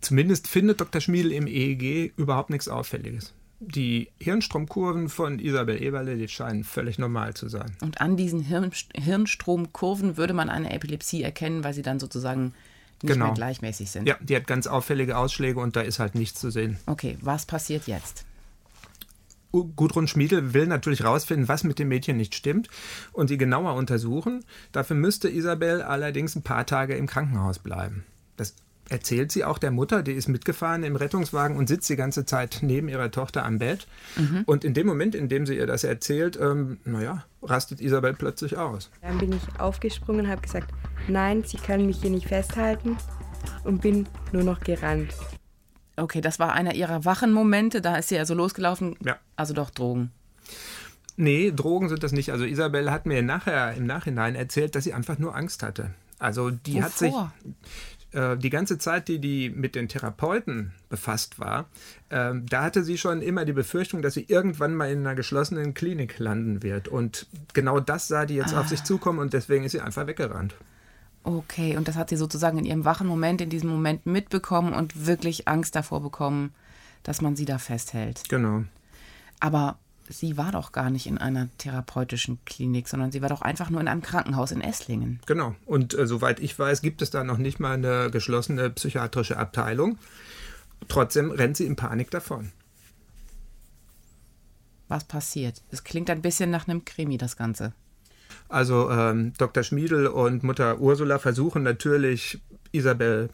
zumindest 0.01 0.49
findet 0.49 0.81
Dr. 0.81 1.01
Schmiedel 1.01 1.33
im 1.33 1.47
EEG 1.47 2.13
überhaupt 2.17 2.51
nichts 2.51 2.69
Auffälliges. 2.69 3.35
Die 3.59 4.09
Hirnstromkurven 4.19 5.09
von 5.09 5.39
Isabel 5.39 5.83
Eberle, 5.83 6.17
die 6.17 6.29
scheinen 6.29 6.63
völlig 6.63 6.99
normal 6.99 7.35
zu 7.35 7.49
sein. 7.49 7.77
Und 7.81 8.01
an 8.01 8.17
diesen 8.17 8.41
Hirn, 8.41 8.71
Hirnstromkurven 8.95 10.17
würde 10.17 10.35
man 10.35 10.51
eine 10.51 10.73
Epilepsie 10.73 11.23
erkennen, 11.23 11.65
weil 11.65 11.73
sie 11.73 11.83
dann 11.83 11.99
sozusagen 11.99 12.53
nicht 13.03 13.13
Genau. 13.15 13.27
mehr 13.27 13.35
gleichmäßig 13.35 13.91
sind. 13.91 14.07
Ja, 14.09 14.17
die 14.21 14.37
hat 14.37 14.47
ganz 14.47 14.67
auffällige 14.67 15.17
Ausschläge 15.17 15.61
und 15.61 15.75
da 15.77 15.81
ist 15.81 15.99
halt 15.99 16.15
nichts 16.15 16.41
zu 16.41 16.51
sehen. 16.51 16.79
Okay, 16.87 17.17
was 17.21 17.47
passiert 17.47 17.87
jetzt? 17.87 18.25
Gudrun 19.53 20.07
Schmiedel 20.07 20.53
will 20.53 20.67
natürlich 20.67 21.03
rausfinden, 21.05 21.49
was 21.49 21.65
mit 21.65 21.79
dem 21.79 21.89
Mädchen 21.89 22.19
nicht 22.19 22.35
stimmt 22.35 22.69
und 23.13 23.29
sie 23.29 23.39
genauer 23.39 23.75
untersuchen. 23.75 24.45
Dafür 24.73 24.97
müsste 24.97 25.31
Isabel 25.31 25.81
allerdings 25.81 26.37
ein 26.37 26.43
paar 26.43 26.67
Tage 26.67 26.95
im 26.95 27.07
Krankenhaus 27.07 27.59
bleiben. 27.59 28.05
Das 28.37 28.55
erzählt 28.89 29.33
sie 29.33 29.45
auch 29.45 29.59
der 29.59 29.71
Mutter, 29.71 30.03
die 30.03 30.13
ist 30.13 30.29
mitgefahren 30.29 30.85
im 30.85 30.97
Rettungswagen 30.97 31.57
und 31.57 31.69
sitzt 31.69 31.89
die 31.89 31.97
ganze 31.97 32.25
Zeit 32.25 32.59
neben 32.63 32.89
ihrer 32.89 33.11
Tochter 33.11 33.45
am 33.45 33.59
Bett. 33.59 33.87
Mhm. 34.17 34.43
Und 34.47 34.65
in 34.65 34.75
dem 34.75 34.87
Moment, 34.87 35.15
in 35.15 35.29
dem 35.29 35.47
sie 35.47 35.57
ihr 35.57 35.67
das 35.67 35.85
erzählt, 35.85 36.39
ähm, 36.41 36.79
naja, 36.85 37.25
rastet 37.43 37.81
Isabel 37.81 38.15
plötzlich 38.15 38.57
aus. 38.57 38.91
Dann 39.03 39.19
bin 39.19 39.33
ich 39.33 39.61
aufgesprungen 39.61 40.27
und 40.27 40.31
habe 40.31 40.43
gesagt, 40.43 40.73
nein, 41.09 41.45
sie 41.45 41.57
können 41.57 41.87
mich 41.87 42.01
hier 42.01 42.11
nicht 42.11 42.29
festhalten 42.29 42.97
und 43.65 43.83
bin 43.83 44.09
nur 44.33 44.45
noch 44.45 44.61
gerannt. 44.61 45.15
Okay, 45.97 46.21
das 46.21 46.39
war 46.39 46.53
einer 46.53 46.75
ihrer 46.75 47.05
wachen 47.05 47.33
Momente, 47.33 47.81
da 47.81 47.97
ist 47.97 48.09
sie 48.09 48.19
also 48.19 48.35
losgelaufen. 48.35 48.97
Ja. 49.05 49.17
Also 49.35 49.55
doch 49.55 49.71
Drogen. 49.71 50.11
Nee, 51.17 51.51
Drogen 51.51 51.89
sind 51.89 52.03
das 52.03 52.13
nicht. 52.13 52.31
Also 52.31 52.45
Isabel 52.45 52.91
hat 52.91 53.07
mir 53.07 53.23
nachher 53.23 53.73
im 53.75 53.87
Nachhinein 53.87 54.35
erzählt, 54.35 54.75
dass 54.75 54.85
sie 54.85 54.93
einfach 54.93 55.19
nur 55.19 55.35
Angst 55.35 55.63
hatte. 55.63 55.91
Also 56.19 56.51
die 56.51 56.77
Wovor? 56.77 56.85
hat 56.85 56.93
sich 56.93 57.15
äh, 58.17 58.37
die 58.39 58.49
ganze 58.49 58.79
Zeit, 58.79 59.09
die 59.09 59.19
die 59.19 59.51
mit 59.51 59.75
den 59.75 59.89
Therapeuten 59.89 60.73
befasst 60.89 61.39
war, 61.39 61.67
äh, 62.09 62.33
da 62.49 62.65
hatte 62.65 62.83
sie 62.83 62.97
schon 62.97 63.21
immer 63.21 63.45
die 63.45 63.53
Befürchtung, 63.53 64.01
dass 64.01 64.15
sie 64.15 64.25
irgendwann 64.27 64.75
mal 64.75 64.91
in 64.91 65.01
einer 65.01 65.15
geschlossenen 65.15 65.75
Klinik 65.75 66.19
landen 66.19 66.63
wird. 66.63 66.89
Und 66.89 67.27
genau 67.53 67.79
das 67.79 68.09
sah 68.09 68.25
die 68.25 68.35
jetzt 68.35 68.55
ah. 68.55 68.61
auf 68.61 68.69
sich 68.69 68.83
zukommen 68.85 69.19
und 69.19 69.35
deswegen 69.35 69.65
ist 69.65 69.73
sie 69.73 69.81
einfach 69.81 70.07
weggerannt. 70.07 70.55
Okay, 71.25 71.77
und 71.77 71.89
das 71.89 71.97
hat 71.97 72.09
sie 72.09 72.17
sozusagen 72.17 72.57
in 72.57 72.65
ihrem 72.65 72.85
wachen 72.87 73.07
Moment, 73.07 73.43
in 73.43 73.51
diesem 73.51 73.69
Moment 73.69 74.07
mitbekommen 74.07 74.73
und 74.73 75.07
wirklich 75.07 75.47
Angst 75.47 75.77
davor 75.77 76.01
bekommen, 76.01 76.55
dass 77.03 77.21
man 77.21 77.37
sie 77.37 77.45
da 77.45 77.59
festhält. 77.59 78.23
Genau. 78.31 78.65
Aber 79.41 79.79
sie 80.09 80.37
war 80.37 80.53
doch 80.53 80.73
gar 80.73 80.91
nicht 80.91 81.07
in 81.07 81.19
einer 81.19 81.49
therapeutischen 81.59 82.39
Klinik, 82.45 82.89
sondern 82.89 83.13
sie 83.13 83.23
war 83.23 83.29
doch 83.29 83.43
einfach 83.43 83.71
nur 83.71 83.81
in 83.81 83.89
einem 83.89 84.03
Krankenhaus 84.03 84.53
in 84.53 84.61
Esslingen. 84.61 85.21
Genau. 85.27 85.55
Und 85.65 85.97
äh, 85.99 86.07
soweit 86.07 86.41
ich 86.41 86.59
weiß, 86.59 86.83
gibt 86.83 87.03
es 87.03 87.11
da 87.11 87.25
noch 87.25 87.39
nicht 87.39 87.61
mal 87.61 87.75
eine 87.75 88.11
geschlossene 88.11 88.71
psychiatrische 88.71 89.37
Abteilung. 89.37 89.99
Trotzdem 90.89 91.31
rennt 91.31 91.57
sie 91.57 91.67
in 91.67 91.77
Panik 91.77 92.11
davon. 92.11 92.53
Was 94.89 95.05
passiert? 95.05 95.63
Es 95.71 95.85
klingt 95.85 96.11
ein 96.11 96.23
bisschen 96.23 96.51
nach 96.51 96.69
einem 96.69 96.85
Krimi, 96.85 97.19
das 97.19 97.37
Ganze. 97.37 97.73
Also 98.49 98.91
ähm, 98.91 99.33
Dr. 99.39 99.63
Schmiedel 99.63 100.07
und 100.07 100.45
Mutter 100.45 100.79
Ursula 100.79 101.19
versuchen 101.19 101.63
natürlich 101.63 102.41
Isabel 102.71 103.31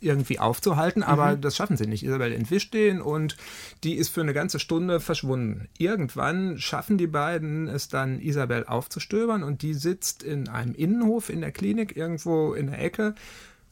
irgendwie 0.00 0.38
aufzuhalten, 0.38 1.02
aber 1.02 1.36
mhm. 1.36 1.40
das 1.40 1.56
schaffen 1.56 1.76
sie 1.76 1.86
nicht. 1.86 2.02
Isabel 2.02 2.32
entwischt 2.32 2.74
den 2.74 3.00
und 3.00 3.36
die 3.84 3.94
ist 3.94 4.08
für 4.08 4.20
eine 4.20 4.34
ganze 4.34 4.58
Stunde 4.58 5.00
verschwunden. 5.00 5.68
Irgendwann 5.78 6.58
schaffen 6.58 6.98
die 6.98 7.06
beiden 7.06 7.68
es 7.68 7.88
dann, 7.88 8.20
Isabel 8.20 8.64
aufzustöbern 8.66 9.42
und 9.42 9.62
die 9.62 9.74
sitzt 9.74 10.22
in 10.22 10.48
einem 10.48 10.74
Innenhof 10.74 11.30
in 11.30 11.40
der 11.40 11.52
Klinik 11.52 11.96
irgendwo 11.96 12.54
in 12.54 12.68
der 12.68 12.82
Ecke, 12.82 13.14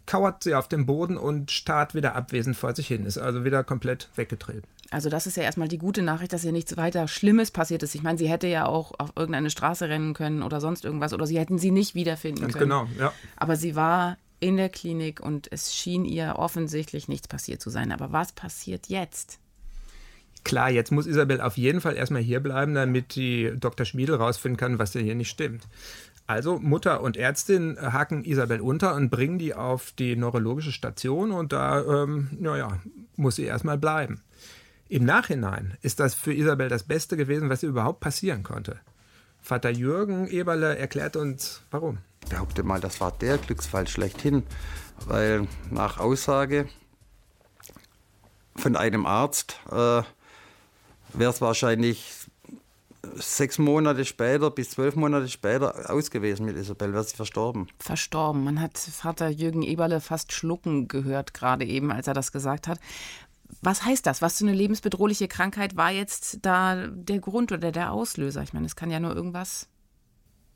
kauert 0.07 0.43
sie 0.43 0.55
auf 0.55 0.69
dem 0.69 0.87
Boden 0.87 1.17
und 1.17 1.51
starrt 1.51 1.95
wieder 1.95 2.15
abwesend 2.15 2.57
vor 2.57 2.75
sich 2.75 2.89
hin, 2.89 3.07
ist 3.07 3.19
also 3.19 3.45
wieder 3.45 3.65
komplett 3.65 4.11
weggetreten. 4.17 4.69
Also 4.91 5.09
das 5.09 5.27
ist 5.27 5.37
ja 5.37 5.43
erstmal 5.43 5.69
die 5.69 5.79
gute 5.79 6.03
Nachricht, 6.03 6.33
dass 6.33 6.45
ihr 6.45 6.53
nichts 6.53 6.77
weiter 6.77 7.09
Schlimmes 7.09 7.51
passiert 7.51 7.83
ist. 7.83 7.95
Ich 7.95 8.03
meine, 8.03 8.19
sie 8.19 8.29
hätte 8.29 8.47
ja 8.47 8.67
auch 8.67 8.93
auf 8.99 9.13
irgendeine 9.17 9.51
Straße 9.51 9.89
rennen 9.89 10.15
können 10.15 10.43
oder 10.43 10.61
sonst 10.61 10.85
irgendwas 10.85 11.13
oder 11.13 11.27
sie 11.27 11.39
hätten 11.39 11.59
sie 11.59 11.71
nicht 11.71 11.95
wiederfinden 11.95 12.43
Ganz 12.43 12.53
können. 12.53 12.71
genau, 12.71 12.87
ja. 12.99 13.13
Aber 13.37 13.57
sie 13.57 13.75
war 13.75 14.19
in 14.45 14.59
der 14.59 14.69
Klinik 14.69 15.21
und 15.21 15.51
es 15.51 15.75
schien 15.75 16.05
ihr 16.05 16.35
offensichtlich 16.37 17.09
nichts 17.09 17.29
passiert 17.29 17.63
zu 17.63 17.71
sein. 17.71 17.93
Aber 17.93 18.13
was 18.13 18.33
passiert 18.33 18.89
jetzt? 18.89 19.39
Klar, 20.45 20.69
jetzt 20.69 20.93
muss 20.93 21.07
Isabel 21.07 21.41
auf 21.41 21.57
jeden 21.57 21.81
Fall 21.81 21.97
erstmal 21.97 22.21
hier 22.21 22.41
bleiben, 22.41 22.75
damit 22.75 23.15
die 23.15 23.53
Dr. 23.59 23.87
Schmiedel 23.87 24.17
rausfinden 24.17 24.59
kann, 24.59 24.79
was 24.79 24.93
denn 24.93 25.03
hier 25.03 25.15
nicht 25.15 25.31
stimmt. 25.31 25.67
Also 26.27 26.59
Mutter 26.59 27.01
und 27.01 27.17
Ärztin 27.17 27.79
haken 27.81 28.23
Isabel 28.25 28.61
unter 28.61 28.95
und 28.95 29.09
bringen 29.09 29.39
die 29.39 29.55
auf 29.55 29.93
die 29.93 30.15
neurologische 30.15 30.73
Station 30.73 31.33
und 31.33 31.55
da, 31.55 31.83
ähm, 31.83 32.29
naja, 32.39 32.81
muss 33.17 33.37
sie 33.37 33.45
erstmal 33.45 33.79
bleiben. 33.79 34.21
Im 34.91 35.07
Nachhinein 35.07 35.79
ist 35.81 36.01
das 36.01 36.15
für 36.15 36.35
Isabel 36.35 36.69
das 36.69 36.83
Beste 36.83 37.17
gewesen, 37.17 37.49
was 37.49 37.63
ihr 37.63 37.71
überhaupt 37.71 38.01
passieren 38.01 38.43
konnte. 38.43 38.79
Vater 39.41 39.71
Jürgen 39.71 40.27
Eberle 40.27 40.77
erklärt 40.77 41.17
uns, 41.17 41.63
warum 41.71 41.99
behaupte 42.29 42.63
mal, 42.63 42.81
das 42.81 43.01
war 43.01 43.13
der 43.13 43.39
Glücksfall 43.39 43.87
schlechthin, 43.87 44.45
weil 45.07 45.47
nach 45.71 45.99
Aussage 45.99 46.69
von 48.57 48.77
einem 48.77 49.07
Arzt 49.07 49.59
äh, 49.71 50.03
wäre 51.13 51.31
es 51.31 51.41
wahrscheinlich 51.41 52.29
sechs 53.17 53.59
Monate 53.59 54.05
später 54.05 54.51
bis 54.51 54.71
zwölf 54.71 54.97
Monate 54.97 55.29
später 55.29 55.91
aus 55.91 56.11
gewesen 56.11 56.47
mit 56.47 56.57
Isabel, 56.57 56.93
wäre 56.93 57.05
sie 57.05 57.17
verstorben. 57.17 57.69
Verstorben. 57.79 58.45
Man 58.45 58.61
hat 58.61 58.79
Vater 58.79 59.29
Jürgen 59.29 59.63
Eberle 59.63 60.01
fast 60.01 60.33
schlucken 60.33 60.89
gehört, 60.89 61.35
gerade 61.35 61.65
eben, 61.65 61.93
als 61.93 62.07
er 62.07 62.15
das 62.15 62.33
gesagt 62.33 62.67
hat. 62.67 62.81
Was 63.61 63.85
heißt 63.85 64.07
das? 64.07 64.23
Was 64.23 64.39
für 64.39 64.45
eine 64.45 64.55
lebensbedrohliche 64.55 65.29
Krankheit 65.29 65.77
war 65.77 65.91
jetzt 65.91 66.39
da 66.43 66.87
der 66.89 67.19
Grund 67.21 67.53
oder 67.53 67.73
der 67.73 67.93
Auslöser? 67.93 68.43
Ich 68.43 68.53
meine, 68.53 68.67
es 68.67 68.77
kann 68.77 68.91
ja 68.91 69.01
nur 69.01 69.15
irgendwas 69.15 69.69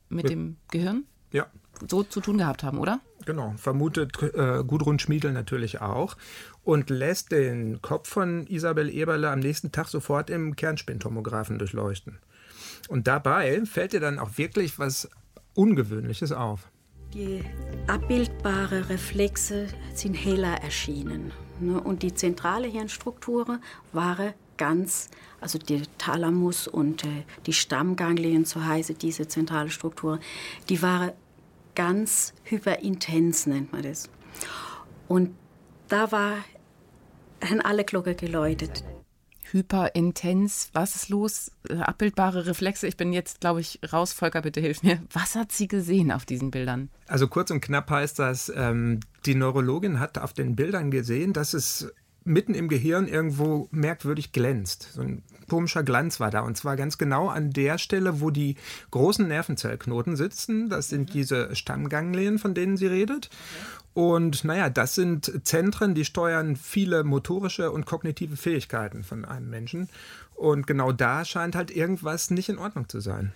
mit 0.08 0.30
dem 0.30 0.56
Gehirn 0.70 1.04
ja. 1.32 1.46
so 1.88 2.02
zu 2.02 2.20
tun 2.20 2.38
gehabt 2.38 2.62
haben, 2.62 2.78
oder? 2.78 3.00
Genau, 3.24 3.54
vermutet 3.56 4.22
äh, 4.22 4.64
Gudrun 4.64 4.98
Schmiedel 4.98 5.32
natürlich 5.32 5.80
auch 5.80 6.16
und 6.64 6.90
lässt 6.90 7.32
den 7.32 7.82
Kopf 7.82 8.08
von 8.08 8.46
Isabel 8.46 8.88
Eberle 8.88 9.30
am 9.30 9.40
nächsten 9.40 9.72
Tag 9.72 9.88
sofort 9.88 10.30
im 10.30 10.56
Kernspintomographen 10.56 11.58
durchleuchten. 11.58 12.18
Und 12.88 13.06
dabei 13.06 13.64
fällt 13.66 13.92
ihr 13.92 14.00
dann 14.00 14.18
auch 14.18 14.38
wirklich 14.38 14.78
was 14.78 15.08
Ungewöhnliches 15.54 16.32
auf. 16.32 16.68
Die 17.14 17.42
abbildbare 17.86 18.88
Reflexe 18.88 19.66
sind 19.94 20.14
heller 20.14 20.62
erschienen. 20.62 21.32
Ne? 21.60 21.80
Und 21.80 22.02
die 22.02 22.14
zentrale 22.14 22.68
Hirnstruktur 22.68 23.60
war 23.92 24.18
ganz, 24.58 25.08
also 25.40 25.58
der 25.58 25.82
Thalamus 25.96 26.68
und 26.68 27.04
äh, 27.04 27.24
die 27.46 27.54
Stammganglien, 27.54 28.44
so 28.44 28.62
heiße 28.62 28.94
diese 28.94 29.26
zentrale 29.28 29.70
Struktur, 29.70 30.20
die 30.68 30.82
war 30.82 31.14
ganz 31.74 32.34
hyperintens, 32.44 33.46
nennt 33.46 33.72
man 33.72 33.82
das. 33.82 34.10
Und 35.06 35.34
da 35.88 36.12
war, 36.12 36.44
haben 37.42 37.60
alle 37.60 37.84
Glocke 37.84 38.14
geläutet. 38.14 38.84
Hyperintens, 39.50 40.70
was 40.74 40.94
ist 40.94 41.08
los? 41.08 41.52
Äh, 41.68 41.76
abbildbare 41.76 42.46
Reflexe. 42.46 42.86
Ich 42.86 42.96
bin 42.96 43.12
jetzt, 43.12 43.40
glaube 43.40 43.60
ich, 43.60 43.80
raus. 43.92 44.12
Volker, 44.12 44.42
bitte 44.42 44.60
hilf 44.60 44.82
mir. 44.82 45.02
Was 45.12 45.36
hat 45.36 45.52
sie 45.52 45.68
gesehen 45.68 46.12
auf 46.12 46.26
diesen 46.26 46.50
Bildern? 46.50 46.90
Also 47.06 47.28
kurz 47.28 47.50
und 47.50 47.62
knapp 47.62 47.88
heißt 47.90 48.18
das, 48.18 48.52
ähm, 48.54 49.00
die 49.24 49.34
Neurologin 49.34 50.00
hat 50.00 50.18
auf 50.18 50.34
den 50.34 50.54
Bildern 50.54 50.90
gesehen, 50.90 51.32
dass 51.32 51.54
es 51.54 51.90
mitten 52.28 52.54
im 52.54 52.68
Gehirn 52.68 53.08
irgendwo 53.08 53.68
merkwürdig 53.70 54.32
glänzt. 54.32 54.90
So 54.92 55.00
ein 55.00 55.22
komischer 55.48 55.82
Glanz 55.82 56.20
war 56.20 56.30
da. 56.30 56.40
Und 56.40 56.56
zwar 56.56 56.76
ganz 56.76 56.98
genau 56.98 57.28
an 57.28 57.50
der 57.50 57.78
Stelle, 57.78 58.20
wo 58.20 58.30
die 58.30 58.56
großen 58.90 59.26
Nervenzellknoten 59.26 60.16
sitzen. 60.16 60.68
Das 60.68 60.88
sind 60.88 61.08
mhm. 61.08 61.12
diese 61.12 61.56
Stammganglien, 61.56 62.38
von 62.38 62.54
denen 62.54 62.76
sie 62.76 62.86
redet. 62.86 63.30
Und 63.94 64.44
naja, 64.44 64.70
das 64.70 64.94
sind 64.94 65.44
Zentren, 65.44 65.94
die 65.94 66.04
steuern 66.04 66.54
viele 66.54 67.02
motorische 67.02 67.72
und 67.72 67.86
kognitive 67.86 68.36
Fähigkeiten 68.36 69.02
von 69.02 69.24
einem 69.24 69.50
Menschen. 69.50 69.88
Und 70.36 70.66
genau 70.68 70.92
da 70.92 71.24
scheint 71.24 71.56
halt 71.56 71.72
irgendwas 71.72 72.30
nicht 72.30 72.48
in 72.48 72.58
Ordnung 72.58 72.88
zu 72.88 73.00
sein. 73.00 73.32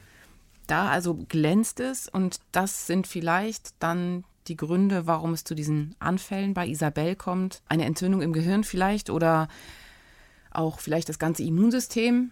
Da 0.68 0.88
also 0.88 1.14
glänzt 1.28 1.81
es 1.81 2.09
und 2.09 2.38
das 2.52 2.87
sind 2.87 3.09
vielleicht 3.09 3.74
dann 3.81 4.22
die 4.48 4.57
Gründe, 4.57 5.07
warum 5.07 5.33
es 5.33 5.44
zu 5.44 5.55
diesen 5.55 5.94
Anfällen 5.98 6.55
bei 6.55 6.66
Isabel 6.66 7.16
kommt? 7.16 7.62
Eine 7.68 7.85
Entzündung 7.85 8.22
im 8.22 8.33
Gehirn 8.33 8.64
vielleicht 8.64 9.11
oder 9.11 9.48
auch 10.50 10.81
vielleicht 10.81 11.09
das 11.09 11.18
ganze 11.18 11.42
Immunsystem? 11.42 12.31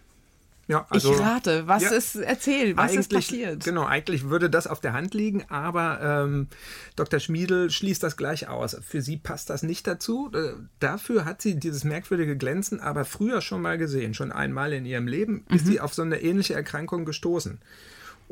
Ja, 0.67 0.85
also, 0.89 1.11
ich 1.11 1.19
rate, 1.19 1.67
was 1.67 1.83
ja, 1.83 1.89
ist, 1.89 2.15
erzähl, 2.15 2.77
was 2.77 2.95
ist 2.95 3.11
passiert? 3.11 3.63
Genau, 3.65 3.85
eigentlich 3.85 4.29
würde 4.29 4.49
das 4.49 4.67
auf 4.67 4.79
der 4.79 4.93
Hand 4.93 5.13
liegen, 5.13 5.43
aber 5.49 5.99
ähm, 6.01 6.47
Dr. 6.95 7.19
Schmiedel 7.19 7.69
schließt 7.69 8.01
das 8.01 8.15
gleich 8.15 8.47
aus. 8.47 8.77
Für 8.81 9.01
sie 9.01 9.17
passt 9.17 9.49
das 9.49 9.63
nicht 9.63 9.85
dazu. 9.85 10.31
Äh, 10.33 10.53
dafür 10.79 11.25
hat 11.25 11.41
sie 11.41 11.59
dieses 11.59 11.83
merkwürdige 11.83 12.37
Glänzen 12.37 12.79
aber 12.79 13.03
früher 13.03 13.41
schon 13.41 13.61
mal 13.61 13.77
gesehen. 13.77 14.13
Schon 14.13 14.31
einmal 14.31 14.71
in 14.71 14.85
ihrem 14.85 15.07
Leben 15.07 15.45
mhm. 15.49 15.55
ist 15.55 15.65
sie 15.65 15.81
auf 15.81 15.93
so 15.93 16.03
eine 16.03 16.21
ähnliche 16.21 16.53
Erkrankung 16.53 17.03
gestoßen. 17.03 17.59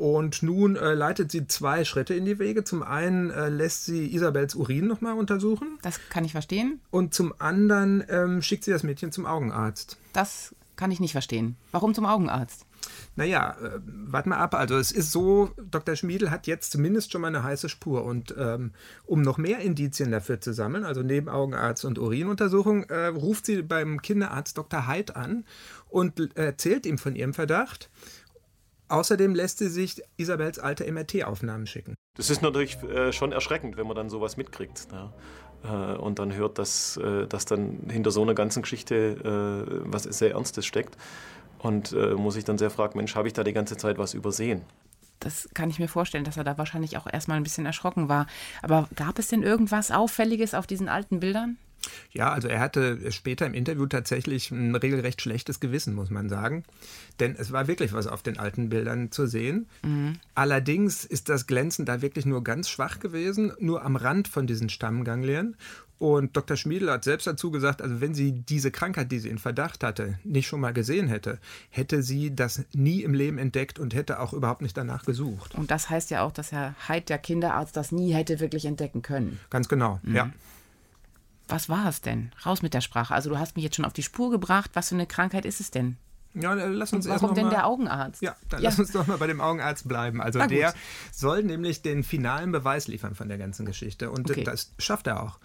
Und 0.00 0.42
nun 0.42 0.76
äh, 0.76 0.94
leitet 0.94 1.30
sie 1.30 1.46
zwei 1.46 1.84
Schritte 1.84 2.14
in 2.14 2.24
die 2.24 2.38
Wege. 2.38 2.64
Zum 2.64 2.82
einen 2.82 3.28
äh, 3.28 3.50
lässt 3.50 3.84
sie 3.84 4.14
Isabels 4.14 4.54
Urin 4.54 4.86
nochmal 4.86 5.12
untersuchen. 5.12 5.78
Das 5.82 6.00
kann 6.08 6.24
ich 6.24 6.32
verstehen. 6.32 6.80
Und 6.90 7.12
zum 7.12 7.34
anderen 7.38 8.02
ähm, 8.08 8.40
schickt 8.40 8.64
sie 8.64 8.70
das 8.70 8.82
Mädchen 8.82 9.12
zum 9.12 9.26
Augenarzt. 9.26 9.98
Das 10.14 10.54
kann 10.76 10.90
ich 10.90 11.00
nicht 11.00 11.12
verstehen. 11.12 11.58
Warum 11.70 11.92
zum 11.92 12.06
Augenarzt? 12.06 12.64
Naja, 13.14 13.56
äh, 13.62 13.78
warte 13.84 14.30
mal 14.30 14.38
ab. 14.38 14.54
Also 14.54 14.78
es 14.78 14.90
ist 14.90 15.12
so, 15.12 15.50
Dr. 15.70 15.96
Schmiedel 15.96 16.30
hat 16.30 16.46
jetzt 16.46 16.72
zumindest 16.72 17.12
schon 17.12 17.20
mal 17.20 17.28
eine 17.28 17.42
heiße 17.42 17.68
Spur. 17.68 18.02
Und 18.04 18.34
ähm, 18.38 18.72
um 19.04 19.20
noch 19.20 19.36
mehr 19.36 19.58
Indizien 19.58 20.10
dafür 20.10 20.40
zu 20.40 20.54
sammeln, 20.54 20.84
also 20.84 21.02
neben 21.02 21.28
Augenarzt 21.28 21.84
und 21.84 21.98
Urinuntersuchung, 21.98 22.84
äh, 22.84 23.08
ruft 23.08 23.44
sie 23.44 23.60
beim 23.60 24.00
Kinderarzt 24.00 24.56
Dr. 24.56 24.86
Heid 24.86 25.14
an 25.14 25.44
und 25.90 26.36
erzählt 26.38 26.86
ihm 26.86 26.96
von 26.96 27.16
ihrem 27.16 27.34
Verdacht. 27.34 27.90
Außerdem 28.90 29.34
lässt 29.34 29.58
sie 29.58 29.68
sich 29.68 30.02
Isabels 30.16 30.58
alte 30.58 30.90
MRT-Aufnahmen 30.90 31.66
schicken. 31.66 31.94
Das 32.16 32.28
ist 32.28 32.42
natürlich 32.42 32.82
äh, 32.82 33.12
schon 33.12 33.30
erschreckend, 33.30 33.76
wenn 33.76 33.86
man 33.86 33.96
dann 33.96 34.10
sowas 34.10 34.36
mitkriegt. 34.36 34.88
Ja. 34.92 35.94
äh, 35.94 35.96
und 35.96 36.18
dann 36.18 36.34
hört, 36.34 36.58
dass, 36.58 36.96
äh, 36.96 37.26
dass 37.28 37.44
dann 37.44 37.88
hinter 37.88 38.10
so 38.10 38.22
einer 38.22 38.34
ganzen 38.34 38.62
Geschichte 38.62 38.96
äh, 39.64 39.82
was 39.84 40.02
sehr 40.02 40.32
Ernstes 40.32 40.66
steckt. 40.66 40.96
Und 41.58 41.92
äh, 41.92 42.14
muss 42.14 42.36
ich 42.36 42.44
dann 42.44 42.58
sehr 42.58 42.70
fragen, 42.70 42.96
Mensch, 42.96 43.14
habe 43.14 43.28
ich 43.28 43.34
da 43.34 43.44
die 43.44 43.52
ganze 43.52 43.76
Zeit 43.76 43.96
was 43.96 44.12
übersehen? 44.12 44.62
Das 45.20 45.48
kann 45.54 45.70
ich 45.70 45.78
mir 45.78 45.88
vorstellen, 45.88 46.24
dass 46.24 46.38
er 46.38 46.44
da 46.44 46.58
wahrscheinlich 46.58 46.96
auch 46.96 47.06
erstmal 47.06 47.36
ein 47.36 47.42
bisschen 47.42 47.66
erschrocken 47.66 48.08
war. 48.08 48.26
Aber 48.62 48.88
gab 48.96 49.18
es 49.18 49.28
denn 49.28 49.42
irgendwas 49.42 49.90
Auffälliges 49.90 50.54
auf 50.54 50.66
diesen 50.66 50.88
alten 50.88 51.20
Bildern? 51.20 51.58
Ja, 52.12 52.32
also 52.32 52.48
er 52.48 52.60
hatte 52.60 53.12
später 53.12 53.46
im 53.46 53.54
Interview 53.54 53.86
tatsächlich 53.86 54.50
ein 54.50 54.74
regelrecht 54.74 55.20
schlechtes 55.20 55.60
Gewissen, 55.60 55.94
muss 55.94 56.10
man 56.10 56.28
sagen. 56.28 56.64
Denn 57.18 57.36
es 57.38 57.52
war 57.52 57.68
wirklich 57.68 57.92
was 57.92 58.06
auf 58.06 58.22
den 58.22 58.38
alten 58.38 58.68
Bildern 58.68 59.10
zu 59.10 59.26
sehen. 59.26 59.66
Mhm. 59.82 60.14
Allerdings 60.34 61.04
ist 61.04 61.28
das 61.28 61.46
Glänzen 61.46 61.84
da 61.84 62.02
wirklich 62.02 62.26
nur 62.26 62.44
ganz 62.44 62.68
schwach 62.68 63.00
gewesen, 63.00 63.52
nur 63.58 63.84
am 63.84 63.96
Rand 63.96 64.28
von 64.28 64.46
diesen 64.46 64.68
Stammganglien. 64.68 65.56
Und 66.00 66.34
Dr. 66.34 66.56
Schmiedel 66.56 66.90
hat 66.90 67.04
selbst 67.04 67.26
dazu 67.26 67.50
gesagt, 67.50 67.82
also 67.82 68.00
wenn 68.00 68.14
sie 68.14 68.32
diese 68.32 68.70
Krankheit, 68.70 69.12
die 69.12 69.18
sie 69.18 69.28
in 69.28 69.36
Verdacht 69.36 69.84
hatte, 69.84 70.18
nicht 70.24 70.46
schon 70.46 70.60
mal 70.60 70.72
gesehen 70.72 71.08
hätte, 71.08 71.38
hätte 71.68 72.02
sie 72.02 72.34
das 72.34 72.64
nie 72.72 73.02
im 73.02 73.12
Leben 73.12 73.36
entdeckt 73.36 73.78
und 73.78 73.92
hätte 73.92 74.18
auch 74.18 74.32
überhaupt 74.32 74.62
nicht 74.62 74.78
danach 74.78 75.04
gesucht. 75.04 75.54
Und 75.56 75.70
das 75.70 75.90
heißt 75.90 76.10
ja 76.10 76.22
auch, 76.22 76.32
dass 76.32 76.52
Herr 76.52 76.74
Heid, 76.88 77.10
der 77.10 77.18
Kinderarzt, 77.18 77.76
das 77.76 77.92
nie 77.92 78.14
hätte 78.14 78.40
wirklich 78.40 78.64
entdecken 78.64 79.02
können. 79.02 79.38
Ganz 79.50 79.68
genau, 79.68 80.00
mhm. 80.02 80.16
ja. 80.16 80.30
Was 81.50 81.68
war 81.68 81.88
es 81.88 82.00
denn? 82.00 82.32
Raus 82.44 82.62
mit 82.62 82.74
der 82.74 82.80
Sprache. 82.80 83.14
Also 83.14 83.30
du 83.30 83.38
hast 83.38 83.56
mich 83.56 83.64
jetzt 83.64 83.76
schon 83.76 83.84
auf 83.84 83.92
die 83.92 84.02
Spur 84.02 84.30
gebracht. 84.30 84.70
Was 84.74 84.88
für 84.88 84.94
eine 84.94 85.06
Krankheit 85.06 85.44
ist 85.44 85.60
es 85.60 85.70
denn? 85.70 85.96
Ja, 86.34 86.54
lass 86.54 86.92
uns 86.92 87.06
Und 87.06 87.20
warum 87.20 87.34
denn 87.34 87.46
mal, 87.46 87.50
der 87.50 87.66
Augenarzt? 87.66 88.22
Ja, 88.22 88.36
dann 88.48 88.62
ja. 88.62 88.68
lass 88.68 88.78
uns 88.78 88.92
doch 88.92 89.06
mal 89.06 89.18
bei 89.18 89.26
dem 89.26 89.40
Augenarzt 89.40 89.88
bleiben. 89.88 90.20
Also 90.20 90.38
der 90.46 90.74
soll 91.12 91.42
nämlich 91.42 91.82
den 91.82 92.04
finalen 92.04 92.52
Beweis 92.52 92.86
liefern 92.86 93.14
von 93.14 93.28
der 93.28 93.38
ganzen 93.38 93.66
Geschichte. 93.66 94.10
Und 94.10 94.30
okay. 94.30 94.44
das 94.44 94.72
schafft 94.78 95.08
er 95.08 95.22
auch. 95.22 95.40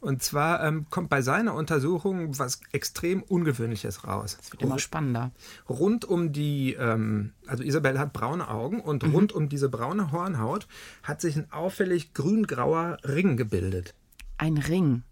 Und 0.00 0.22
zwar 0.22 0.62
ähm, 0.62 0.86
kommt 0.90 1.08
bei 1.08 1.22
seiner 1.22 1.54
Untersuchung 1.54 2.38
was 2.38 2.60
extrem 2.72 3.22
Ungewöhnliches 3.22 4.06
raus. 4.06 4.36
Das 4.36 4.52
wird 4.52 4.62
immer 4.62 4.78
spannender. 4.78 5.30
Rund 5.68 6.04
um 6.04 6.32
die, 6.32 6.74
ähm, 6.74 7.32
also 7.46 7.62
Isabel 7.62 7.98
hat 7.98 8.12
braune 8.12 8.48
Augen 8.48 8.80
und 8.80 9.04
mhm. 9.04 9.12
rund 9.12 9.32
um 9.32 9.48
diese 9.48 9.70
braune 9.70 10.12
Hornhaut 10.12 10.68
hat 11.02 11.22
sich 11.22 11.36
ein 11.36 11.50
auffällig 11.50 12.12
grün-grauer 12.12 12.98
Ring 13.04 13.38
gebildet. 13.38 13.94
Ein 14.36 14.58
Ring? 14.58 15.02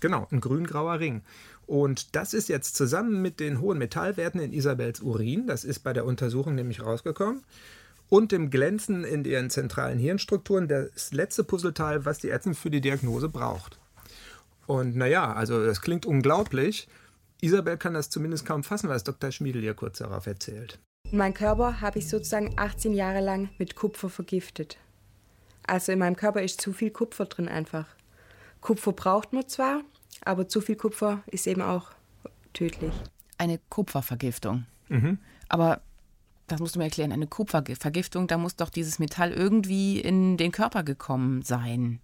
Genau, 0.00 0.26
ein 0.30 0.40
grün-grauer 0.40 0.98
Ring. 0.98 1.22
Und 1.66 2.16
das 2.16 2.34
ist 2.34 2.48
jetzt 2.48 2.74
zusammen 2.74 3.22
mit 3.22 3.38
den 3.38 3.60
hohen 3.60 3.78
Metallwerten 3.78 4.40
in 4.40 4.52
Isabels 4.52 5.00
Urin, 5.00 5.46
das 5.46 5.64
ist 5.64 5.80
bei 5.80 5.92
der 5.92 6.04
Untersuchung 6.04 6.54
nämlich 6.54 6.82
rausgekommen, 6.82 7.44
und 8.08 8.32
dem 8.32 8.50
Glänzen 8.50 9.04
in 9.04 9.24
ihren 9.24 9.50
zentralen 9.50 9.98
Hirnstrukturen 9.98 10.66
das 10.66 11.12
letzte 11.12 11.44
Puzzleteil, 11.44 12.04
was 12.04 12.18
die 12.18 12.30
Ärztin 12.30 12.54
für 12.54 12.70
die 12.70 12.80
Diagnose 12.80 13.28
braucht. 13.28 13.78
Und 14.66 14.96
naja, 14.96 15.32
also 15.32 15.64
das 15.64 15.80
klingt 15.80 16.06
unglaublich. 16.06 16.88
Isabel 17.40 17.76
kann 17.76 17.94
das 17.94 18.10
zumindest 18.10 18.46
kaum 18.46 18.64
fassen, 18.64 18.88
was 18.88 19.04
Dr. 19.04 19.30
Schmiedel 19.30 19.62
ihr 19.62 19.74
kurz 19.74 19.98
darauf 19.98 20.26
erzählt. 20.26 20.78
Mein 21.12 21.34
Körper 21.34 21.80
habe 21.80 21.98
ich 21.98 22.08
sozusagen 22.08 22.54
18 22.56 22.92
Jahre 22.92 23.20
lang 23.20 23.48
mit 23.58 23.74
Kupfer 23.74 24.10
vergiftet. 24.10 24.76
Also 25.66 25.92
in 25.92 25.98
meinem 25.98 26.16
Körper 26.16 26.42
ist 26.42 26.60
zu 26.60 26.72
viel 26.72 26.90
Kupfer 26.90 27.26
drin 27.26 27.48
einfach. 27.48 27.86
Kupfer 28.60 28.92
braucht 28.92 29.32
man 29.32 29.48
zwar, 29.48 29.82
aber 30.24 30.48
zu 30.48 30.60
viel 30.60 30.76
Kupfer 30.76 31.22
ist 31.26 31.46
eben 31.46 31.62
auch 31.62 31.90
tödlich. 32.52 32.92
Eine 33.38 33.58
Kupfervergiftung. 33.68 34.66
Mhm. 34.88 35.18
Aber 35.48 35.80
das 36.46 36.60
musst 36.60 36.74
du 36.74 36.78
mir 36.78 36.86
erklären, 36.86 37.12
eine 37.12 37.26
Kupfervergiftung, 37.26 38.26
da 38.26 38.36
muss 38.36 38.56
doch 38.56 38.70
dieses 38.70 38.98
Metall 38.98 39.32
irgendwie 39.32 40.00
in 40.00 40.36
den 40.36 40.52
Körper 40.52 40.82
gekommen 40.82 41.42
sein. 41.42 42.00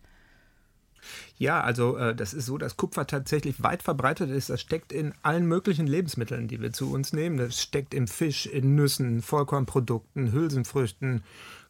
Ja, 1.38 1.60
also 1.60 1.96
äh, 1.96 2.14
das 2.14 2.32
ist 2.32 2.46
so, 2.46 2.56
dass 2.58 2.76
Kupfer 2.76 3.06
tatsächlich 3.06 3.62
weit 3.62 3.82
verbreitet 3.82 4.30
ist. 4.30 4.48
Das 4.50 4.60
steckt 4.60 4.92
in 4.92 5.12
allen 5.22 5.46
möglichen 5.46 5.86
Lebensmitteln, 5.86 6.48
die 6.48 6.60
wir 6.60 6.72
zu 6.72 6.92
uns 6.92 7.12
nehmen. 7.12 7.36
Das 7.36 7.60
steckt 7.60 7.92
im 7.92 8.08
Fisch, 8.08 8.46
in 8.46 8.74
Nüssen, 8.74 9.20
Vollkornprodukten, 9.20 10.32
Hülsenfrüchten, 10.32 11.22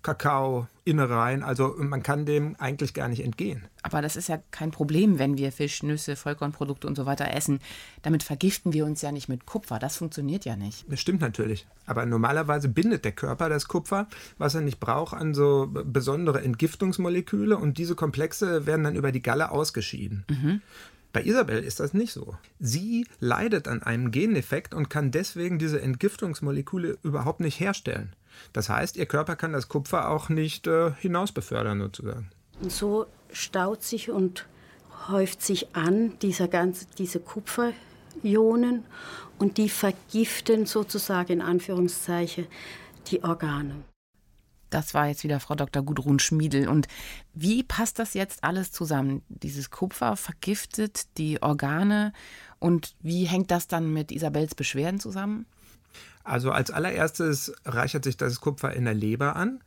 Kakao, 0.03 0.69
Innereien. 0.85 1.43
Also 1.43 1.75
man 1.79 2.05
kann 2.05 2.27
dem 2.27 2.55
eigentlich 2.61 2.95
gar 2.95 3.09
nicht 3.09 3.25
entgehen. 3.25 3.67
Aber 3.83 4.03
das 4.03 4.15
ist 4.15 4.29
ja 4.29 4.39
kein 4.53 4.71
Problem, 4.71 5.19
wenn 5.19 5.37
wir 5.37 5.51
Fisch, 5.51 5.83
Nüsse, 5.83 6.15
Vollkornprodukte 6.15 6.87
und 6.87 6.95
so 6.95 7.07
weiter 7.07 7.35
essen. 7.35 7.59
Damit 8.03 8.23
vergiften 8.23 8.73
wir 8.73 8.85
uns 8.85 9.03
ja 9.03 9.11
nicht 9.11 9.29
mit 9.29 9.47
Kupfer. 9.47 9.81
Das 9.81 9.97
funktioniert 9.97 10.45
ja 10.45 10.55
nicht. 10.55 10.85
Das 10.89 11.01
stimmt 11.01 11.21
natürlich. 11.21 11.67
Aber 11.87 12.07
normalerweise 12.07 12.69
bindet 12.69 13.05
der 13.05 13.13
Körper 13.13 13.49
das 13.49 13.67
Kupfer, 13.67 14.07
was 14.39 14.55
er 14.55 14.61
nicht 14.61 14.79
braucht, 14.79 15.15
an 15.15 15.35
so 15.35 15.69
besondere 15.69 16.41
Entgiftungsmoleküle 16.43 17.57
und 17.57 17.79
diese 17.79 17.97
Komplexe 17.97 18.67
werden 18.67 18.85
dann 18.85 18.95
über 18.95 19.11
die 19.11 19.23
Galle 19.23 19.51
ausgeschieden. 19.57 20.25
Mhm. 20.31 20.61
Bei 21.13 21.23
Isabel 21.23 21.65
ist 21.65 21.81
das 21.81 21.95
nicht 21.95 22.13
so. 22.13 22.37
Sie 22.59 23.07
leidet 23.21 23.69
an 23.69 23.83
einem 23.83 24.11
Gendefekt 24.11 24.75
und 24.75 24.91
kann 24.91 25.11
deswegen 25.11 25.59
diese 25.59 25.81
Entgiftungsmoleküle 25.81 26.99
überhaupt 27.03 27.41
nicht 27.41 27.59
herstellen. 27.59 28.15
Das 28.53 28.69
heißt, 28.69 28.97
ihr 28.97 29.07
Körper 29.07 29.35
kann 29.35 29.55
das 29.55 29.69
Kupfer 29.69 30.11
auch 30.11 30.29
nicht 30.29 30.67
äh, 30.67 30.93
hinaus 30.93 31.33
befördern, 31.33 31.81
sozusagen. 31.81 32.31
Und 32.61 32.71
so 32.71 33.07
staut 33.33 33.83
sich 33.83 34.11
und 34.11 34.47
häuft 35.09 35.41
sich 35.41 35.75
an, 35.75 36.19
dieser 36.21 36.49
ganze, 36.49 36.87
diese 36.99 37.21
Kupferionen, 37.21 38.85
und 39.39 39.59
die 39.59 39.69
vergiften 39.69 40.67
sozusagen 40.67 41.33
in 41.33 41.43
Anführungszeichen 41.43 42.47
die 43.11 43.23
Organe. 43.23 43.85
Das 44.77 44.93
war 44.93 45.09
jetzt 45.09 45.25
wieder 45.25 45.41
Frau 45.41 45.55
Dr. 45.55 45.83
Gudrun 45.83 46.19
Schmiedel. 46.19 46.69
Und 46.69 46.87
wie 47.33 47.63
passt 47.63 47.99
das 47.99 48.13
jetzt 48.13 48.45
alles 48.45 48.73
zusammen? 48.73 49.23
Dieses 49.31 49.71
Kupfer 49.71 50.19
vergiftet 50.19 51.17
die 51.17 51.41
Organe 51.41 52.13
und 52.59 52.95
wie 53.01 53.25
hängt 53.25 53.51
das 53.51 53.69
dann 53.69 53.91
mit 53.91 54.13
Isabels 54.13 54.55
Beschwerden 54.55 55.01
zusammen? 55.01 55.47
Also 56.25 56.51
als 56.51 56.71
allererstes 56.71 57.55
reichert 57.65 58.05
sich 58.05 58.19
das 58.19 58.39
Kupfer 58.41 58.75
in 58.75 58.85
der 58.85 58.93
Leber 58.93 59.35
an. 59.35 59.61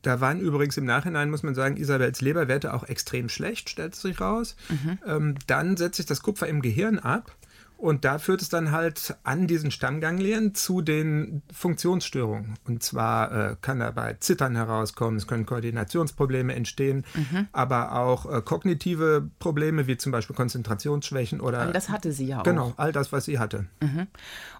Da 0.00 0.22
waren 0.22 0.40
übrigens 0.40 0.78
im 0.78 0.86
Nachhinein, 0.86 1.28
muss 1.28 1.42
man 1.42 1.54
sagen, 1.54 1.76
Isabels 1.76 2.22
Leberwerte 2.22 2.72
auch 2.72 2.84
extrem 2.84 3.28
schlecht, 3.28 3.68
stellt 3.68 3.94
sich 3.94 4.18
raus. 4.18 4.56
Mhm. 4.70 4.98
Ähm, 5.06 5.34
dann 5.46 5.76
setzt 5.76 5.98
sich 5.98 6.06
das 6.06 6.22
Kupfer 6.22 6.48
im 6.48 6.62
Gehirn 6.62 6.98
ab 6.98 7.36
und 7.82 8.04
da 8.04 8.18
führt 8.18 8.42
es 8.42 8.48
dann 8.48 8.70
halt 8.70 9.16
an 9.24 9.48
diesen 9.48 9.72
Stammganglien 9.72 10.54
zu 10.54 10.82
den 10.82 11.42
Funktionsstörungen. 11.52 12.54
Und 12.64 12.80
zwar 12.84 13.32
äh, 13.32 13.56
kann 13.60 13.80
dabei 13.80 14.14
Zittern 14.20 14.54
herauskommen, 14.54 15.16
es 15.16 15.26
können 15.26 15.46
Koordinationsprobleme 15.46 16.54
entstehen, 16.54 17.04
mhm. 17.14 17.48
aber 17.50 17.96
auch 17.98 18.32
äh, 18.32 18.40
kognitive 18.40 19.28
Probleme 19.40 19.88
wie 19.88 19.96
zum 19.96 20.12
Beispiel 20.12 20.36
Konzentrationsschwächen 20.36 21.40
oder. 21.40 21.58
All 21.58 21.72
das 21.72 21.88
hatte 21.88 22.12
sie 22.12 22.26
ja 22.26 22.38
auch. 22.38 22.44
Genau, 22.44 22.72
all 22.76 22.92
das, 22.92 23.10
was 23.10 23.24
sie 23.24 23.40
hatte. 23.40 23.66
Mhm. 23.80 24.06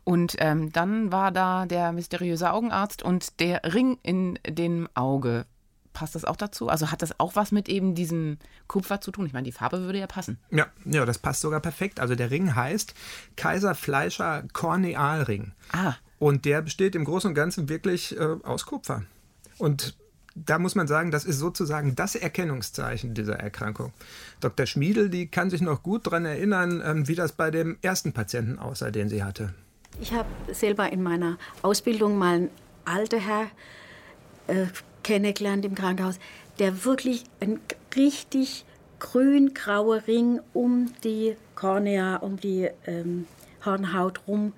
Und 0.02 0.34
ähm, 0.38 0.72
dann 0.72 1.12
war 1.12 1.30
da 1.30 1.66
der 1.66 1.92
mysteriöse 1.92 2.52
Augenarzt 2.52 3.04
und 3.04 3.38
der 3.38 3.60
Ring 3.72 3.98
in 4.02 4.36
dem 4.48 4.88
Auge 4.94 5.46
passt 5.92 6.14
das 6.14 6.24
auch 6.24 6.36
dazu? 6.36 6.68
Also 6.68 6.90
hat 6.90 7.02
das 7.02 7.18
auch 7.20 7.36
was 7.36 7.52
mit 7.52 7.68
eben 7.68 7.94
diesem 7.94 8.38
Kupfer 8.66 9.00
zu 9.00 9.10
tun? 9.10 9.26
Ich 9.26 9.32
meine, 9.32 9.44
die 9.44 9.52
Farbe 9.52 9.82
würde 9.82 9.98
ja 9.98 10.06
passen. 10.06 10.38
Ja, 10.50 10.66
ja, 10.84 11.04
das 11.04 11.18
passt 11.18 11.40
sogar 11.40 11.60
perfekt. 11.60 12.00
Also 12.00 12.14
der 12.14 12.30
Ring 12.30 12.54
heißt 12.54 12.94
Kaiser 13.36 13.74
Fleischer 13.74 14.44
Kornealring. 14.52 15.52
Ah. 15.72 15.94
Und 16.18 16.44
der 16.44 16.62
besteht 16.62 16.94
im 16.94 17.04
Großen 17.04 17.28
und 17.28 17.34
Ganzen 17.34 17.68
wirklich 17.68 18.16
äh, 18.16 18.36
aus 18.42 18.66
Kupfer. 18.66 19.02
Und 19.58 19.96
da 20.34 20.58
muss 20.58 20.74
man 20.74 20.86
sagen, 20.86 21.10
das 21.10 21.24
ist 21.24 21.38
sozusagen 21.38 21.94
das 21.94 22.14
Erkennungszeichen 22.14 23.14
dieser 23.14 23.38
Erkrankung. 23.38 23.92
Dr. 24.40 24.66
Schmiedel, 24.66 25.10
die 25.10 25.26
kann 25.26 25.50
sich 25.50 25.60
noch 25.60 25.82
gut 25.82 26.06
daran 26.06 26.24
erinnern, 26.24 26.82
ähm, 26.84 27.08
wie 27.08 27.14
das 27.14 27.32
bei 27.32 27.50
dem 27.50 27.76
ersten 27.82 28.12
Patienten 28.12 28.58
aussah, 28.58 28.90
den 28.90 29.08
sie 29.08 29.24
hatte. 29.24 29.52
Ich 30.00 30.12
habe 30.12 30.28
selber 30.52 30.90
in 30.90 31.02
meiner 31.02 31.38
Ausbildung 31.60 32.16
mal 32.16 32.34
einen 32.34 32.50
alten 32.84 33.20
Herr 33.20 33.46
äh, 34.46 34.66
kennengelernt 35.02 35.64
im 35.64 35.74
Krankenhaus, 35.74 36.18
der 36.58 36.84
wirklich 36.84 37.24
ein 37.40 37.60
richtig 37.96 38.64
grün-grauer 38.98 40.06
Ring 40.06 40.40
um 40.52 40.92
die 41.02 41.36
Kornea, 41.54 42.16
um 42.16 42.36
die 42.36 42.68
ähm, 42.86 43.26
Hornhaut 43.64 44.20
rum 44.26 44.52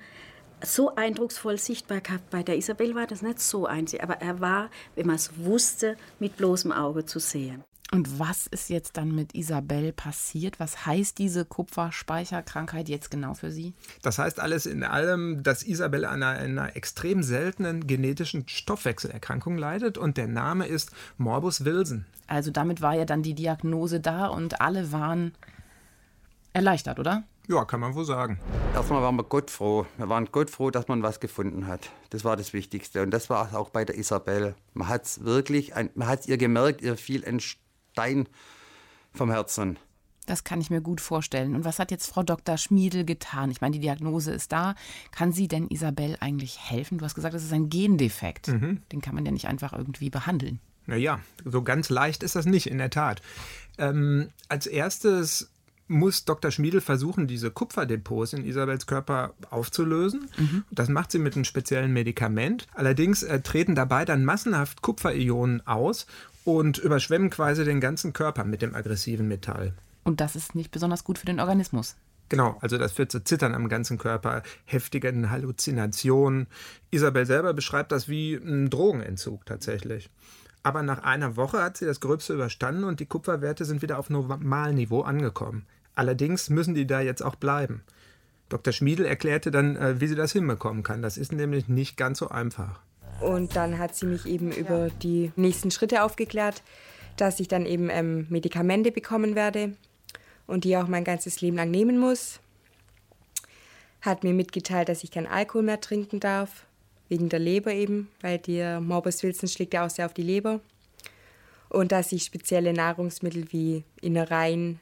so 0.63 0.95
eindrucksvoll 0.95 1.59
sichtbar 1.59 2.01
gehabt. 2.01 2.31
Bei 2.31 2.43
der 2.43 2.57
Isabel 2.57 2.95
war 2.95 3.07
das 3.07 3.23
nicht 3.23 3.41
so 3.41 3.67
einzig, 3.67 4.03
aber 4.03 4.21
er 4.21 4.41
war, 4.41 4.71
wenn 4.95 5.07
man 5.07 5.17
es 5.17 5.31
wusste, 5.39 5.97
mit 6.19 6.37
bloßem 6.37 6.73
Auge 6.73 7.05
zu 7.05 7.19
sehen. 7.19 7.65
Und 7.95 8.19
was 8.19 8.49
ist 8.49 8.71
jetzt 8.71 8.97
dann 8.97 9.15
mit 9.15 9.37
Isabel 9.37 9.93
passiert? 9.93 10.59
Was 10.59 10.85
heißt 10.85 11.17
diese 11.17 11.45
Kupferspeicherkrankheit 11.45 12.89
jetzt 12.89 13.09
genau 13.09 13.35
für 13.35 13.53
sie? 13.53 13.73
Das 14.03 14.19
heißt 14.19 14.41
alles 14.41 14.67
in 14.67 14.83
allem, 14.83 15.45
dass 15.45 15.63
Isabel 15.63 16.05
an 16.05 16.25
einer, 16.25 16.41
einer 16.41 16.77
extrem 16.77 17.23
seltenen 17.23 17.87
genetischen 17.87 18.49
Stoffwechselerkrankung 18.49 19.57
leidet 19.57 19.97
und 19.97 20.17
der 20.17 20.27
Name 20.27 20.67
ist 20.67 20.91
Morbus 21.19 21.65
Wilson. 21.65 22.05
Also 22.27 22.51
damit 22.51 22.83
war 22.83 22.95
ja 22.95 23.05
dann 23.05 23.23
die 23.23 23.35
Diagnose 23.35 24.01
da 24.01 24.27
und 24.27 24.61
alle 24.61 24.91
waren 24.91 25.33
erleichtert, 26.53 26.99
oder? 26.99 27.23
Ja, 27.47 27.65
kann 27.65 27.79
man 27.79 27.95
wohl 27.95 28.07
sagen. 28.07 28.41
Erstmal 28.75 29.03
waren 29.03 29.17
wir 29.17 29.23
Gott 29.25 29.51
froh. 29.51 29.87
Wir 29.99 30.09
waren 30.09 30.29
Gott 30.33 30.51
froh, 30.51 30.71
dass 30.71 30.89
man 30.89 31.03
was 31.03 31.21
gefunden 31.21 31.67
hat. 31.69 31.91
Das 32.11 32.25
war 32.25 32.37
das 32.37 32.55
Wichtigste. 32.55 33.03
Und 33.03 33.11
das 33.11 33.29
war 33.29 33.55
auch 33.55 33.69
bei 33.69 33.85
der 33.85 33.99
Isabel. 33.99 34.55
Man 34.73 34.89
hat 34.89 35.05
es 35.05 35.25
wirklich, 35.25 35.75
man 35.95 36.09
hat 36.09 36.27
ihr 36.27 36.39
gemerkt, 36.39 36.81
ihr 36.81 36.97
fiel 36.97 37.23
ein 37.25 37.41
Stein 37.95 38.29
vom 39.13 39.31
Herzen. 39.31 39.79
Das 40.27 40.43
kann 40.43 40.61
ich 40.61 40.69
mir 40.69 40.81
gut 40.81 41.01
vorstellen. 41.01 41.55
Und 41.55 41.65
was 41.65 41.79
hat 41.79 41.93
jetzt 41.93 42.09
Frau 42.09 42.25
Dr. 42.25 42.59
Schmiedel 42.59 43.05
getan? 43.05 43.53
Ich 43.53 43.61
meine, 43.61 43.75
die 43.75 43.81
Diagnose 43.81 44.33
ist 44.33 44.51
da. 44.51 44.75
Kann 45.13 45.33
sie 45.33 45.47
denn 45.47 45.69
Isabel 45.69 46.17
eigentlich 46.19 46.59
helfen? 46.59 46.99
Du 46.99 47.05
hast 47.05 47.15
gesagt, 47.15 47.35
das 47.35 47.45
ist 47.45 47.53
ein 47.53 47.69
Gendefekt. 47.69 48.49
Mhm. 48.49 48.83
Den 48.91 49.01
kann 49.01 49.15
man 49.15 49.25
ja 49.25 49.31
nicht 49.31 49.47
einfach 49.47 49.73
irgendwie 49.73 50.11
behandeln. 50.11 50.59
Naja, 50.87 51.21
so 51.45 51.63
ganz 51.63 51.89
leicht 51.89 52.25
ist 52.25 52.35
das 52.35 52.47
nicht, 52.47 52.67
in 52.67 52.79
der 52.79 52.91
Tat. 52.91 53.23
Ähm, 53.79 54.31
als 54.49 54.67
erstes 54.67 55.51
muss 55.87 56.25
Dr. 56.25 56.51
Schmiedel 56.51 56.81
versuchen, 56.81 57.29
diese 57.29 57.53
Kupferdepots 57.53 58.33
in 58.33 58.45
Isabels 58.45 58.87
Körper 58.87 59.35
aufzulösen. 59.51 60.29
Mhm. 60.37 60.65
Das 60.73 60.89
macht 60.89 61.13
sie 61.13 61.21
mit 61.21 61.37
einem 61.37 61.45
speziellen 61.45 61.93
Medikament. 61.93 62.67
Allerdings 62.75 63.23
äh, 63.23 63.41
treten 63.41 63.77
dabei 63.77 64.05
dann 64.05 64.25
massenhaft 64.25 64.83
Kupferionen 64.83 65.65
aus 65.67 66.07
und 66.45 66.79
überschwemmen 66.79 67.31
quasi 67.31 67.65
den 67.65 67.81
ganzen 67.81 68.13
Körper 68.13 68.45
mit 68.45 68.63
dem 68.63 68.75
aggressiven 68.75 69.27
Metall. 69.29 69.73
Und 70.05 70.21
das 70.21 70.37
ist 70.37 70.55
nicht 70.55 70.71
besonders 70.71 71.05
gut 71.05 71.19
für 71.19 71.27
den 71.27 71.41
Organismus. 71.41 71.97
Genau, 72.29 72.57
also 72.61 72.79
das 72.79 72.93
führt 72.93 73.13
zu 73.13 73.23
Zittern 73.23 73.55
am 73.55 73.69
ganzen 73.69 73.99
Körper, 73.99 74.43
heftigen 74.65 75.31
Halluzinationen. 75.31 76.47
Isabel 76.91 77.27
selber 77.27 77.53
beschreibt 77.53 77.93
das 77.93 78.09
wie 78.09 78.37
einen 78.37 78.71
Drogenentzug 78.71 79.45
tatsächlich. 79.45 80.11
Aber 80.63 80.83
nach 80.83 81.03
einer 81.03 81.37
Woche 81.37 81.63
hat 81.63 81.77
sie 81.77 81.85
das 81.85 82.01
Gröbste 82.01 82.33
überstanden 82.33 82.85
und 82.85 83.01
die 83.01 83.07
Kupferwerte 83.07 83.67
sind 83.67 83.83
wieder 83.83 83.99
auf 83.99 84.09
Normalniveau 84.09 85.03
angekommen. 85.03 85.67
Allerdings 85.95 86.49
müssen 86.49 86.75
die 86.75 86.87
da 86.87 87.01
jetzt 87.01 87.23
auch 87.23 87.35
bleiben. 87.35 87.83
Dr. 88.49 88.73
Schmiedel 88.73 89.05
erklärte 89.05 89.51
dann, 89.51 89.77
äh, 89.77 90.01
wie 90.01 90.07
sie 90.07 90.15
das 90.15 90.33
hinbekommen 90.33 90.83
kann. 90.83 91.03
Das 91.03 91.19
ist 91.19 91.33
nämlich 91.33 91.69
nicht 91.69 91.97
ganz 91.97 92.19
so 92.19 92.29
einfach. 92.29 92.81
Und 93.21 93.57
dann 93.57 93.79
hat 93.79 93.95
sie 93.95 94.07
mich 94.07 94.27
eben 94.27 94.53
über 94.53 94.91
die 95.03 95.33
nächsten 95.37 95.71
Schritte 95.71 96.03
aufgeklärt, 96.03 96.63
dass 97.17 97.41
ich 97.41 97.49
dann 97.49 97.67
eben 97.67 97.91
ähm, 97.91 98.27
Medikamente 98.29 98.91
bekommen 98.91 99.35
werde 99.35 99.77
und 100.47 100.65
die 100.65 100.77
auch 100.77 100.89
mein 100.89 101.05
ganzes 101.05 101.41
Leben 101.41 101.57
lang 101.57 101.71
nehmen 101.71 101.99
muss. 101.99 102.41
Hat 104.03 104.25
mir 104.25 104.35
mitgeteilt, 104.35 104.89
dass 104.89 105.05
ich 105.05 105.11
keinen 105.11 105.27
Alkohol 105.27 105.63
mehr 105.63 105.81
trinken 105.81 106.21
darf 106.21 106.67
wegen 107.09 107.29
der 107.29 107.39
Leber 107.39 107.73
eben, 107.73 108.09
weil 108.21 108.39
der 108.39 108.81
Morbus 108.81 109.23
Wilson 109.23 109.49
schlägt 109.49 109.75
ja 109.75 109.87
auch 109.87 109.91
sehr 109.91 110.07
auf 110.07 110.15
die 110.15 110.23
Leber. 110.23 110.61
Und 111.69 111.93
dass 111.93 112.13
ich 112.13 112.25
spezielle 112.25 112.73
Nahrungsmittel 112.73 113.51
wie 113.53 113.85
Innereien, 114.01 114.81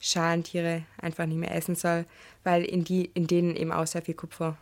Schalentiere 0.00 0.84
einfach 0.98 1.26
nicht 1.26 1.38
mehr 1.38 1.54
essen 1.54 1.74
soll, 1.74 2.04
weil 2.44 2.64
in, 2.64 2.84
die, 2.84 3.10
in 3.14 3.26
denen 3.26 3.56
eben 3.56 3.72
auch 3.72 3.86
sehr 3.86 4.02
viel 4.02 4.14
Kupfer 4.14 4.56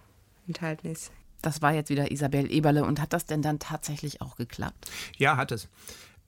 enthalten 0.47 0.91
ist. 0.91 1.13
Das 1.47 1.63
war 1.63 1.73
jetzt 1.73 1.91
wieder 1.91 2.11
Isabel 2.11 2.51
Eberle 2.51 2.85
und 2.85 3.01
hat 3.01 3.13
das 3.13 3.25
denn 3.25 3.41
dann 3.41 3.61
tatsächlich 3.61 4.21
auch 4.21 4.35
geklappt? 4.35 4.91
Ja, 5.17 5.37
hat 5.37 5.53
es. 5.53 5.69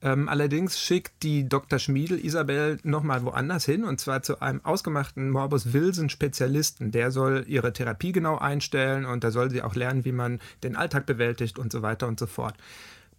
Ähm, 0.01 0.29
allerdings 0.29 0.79
schickt 0.79 1.23
die 1.23 1.49
Dr. 1.49 1.77
Schmiedel 1.77 2.23
Isabel 2.23 2.79
nochmal 2.83 3.25
woanders 3.25 3.65
hin 3.65 3.83
und 3.83 3.99
zwar 3.99 4.23
zu 4.23 4.41
einem 4.41 4.63
ausgemachten 4.63 5.29
Morbus 5.29 5.73
Wilson-Spezialisten. 5.73 6.91
Der 6.93 7.11
soll 7.11 7.43
ihre 7.49 7.73
Therapie 7.73 8.13
genau 8.13 8.37
einstellen 8.37 9.03
und 9.03 9.25
da 9.25 9.31
soll 9.31 9.51
sie 9.51 9.61
auch 9.61 9.75
lernen, 9.75 10.05
wie 10.05 10.13
man 10.13 10.39
den 10.63 10.77
Alltag 10.77 11.05
bewältigt 11.05 11.59
und 11.59 11.73
so 11.73 11.81
weiter 11.81 12.07
und 12.07 12.17
so 12.17 12.25
fort. 12.25 12.55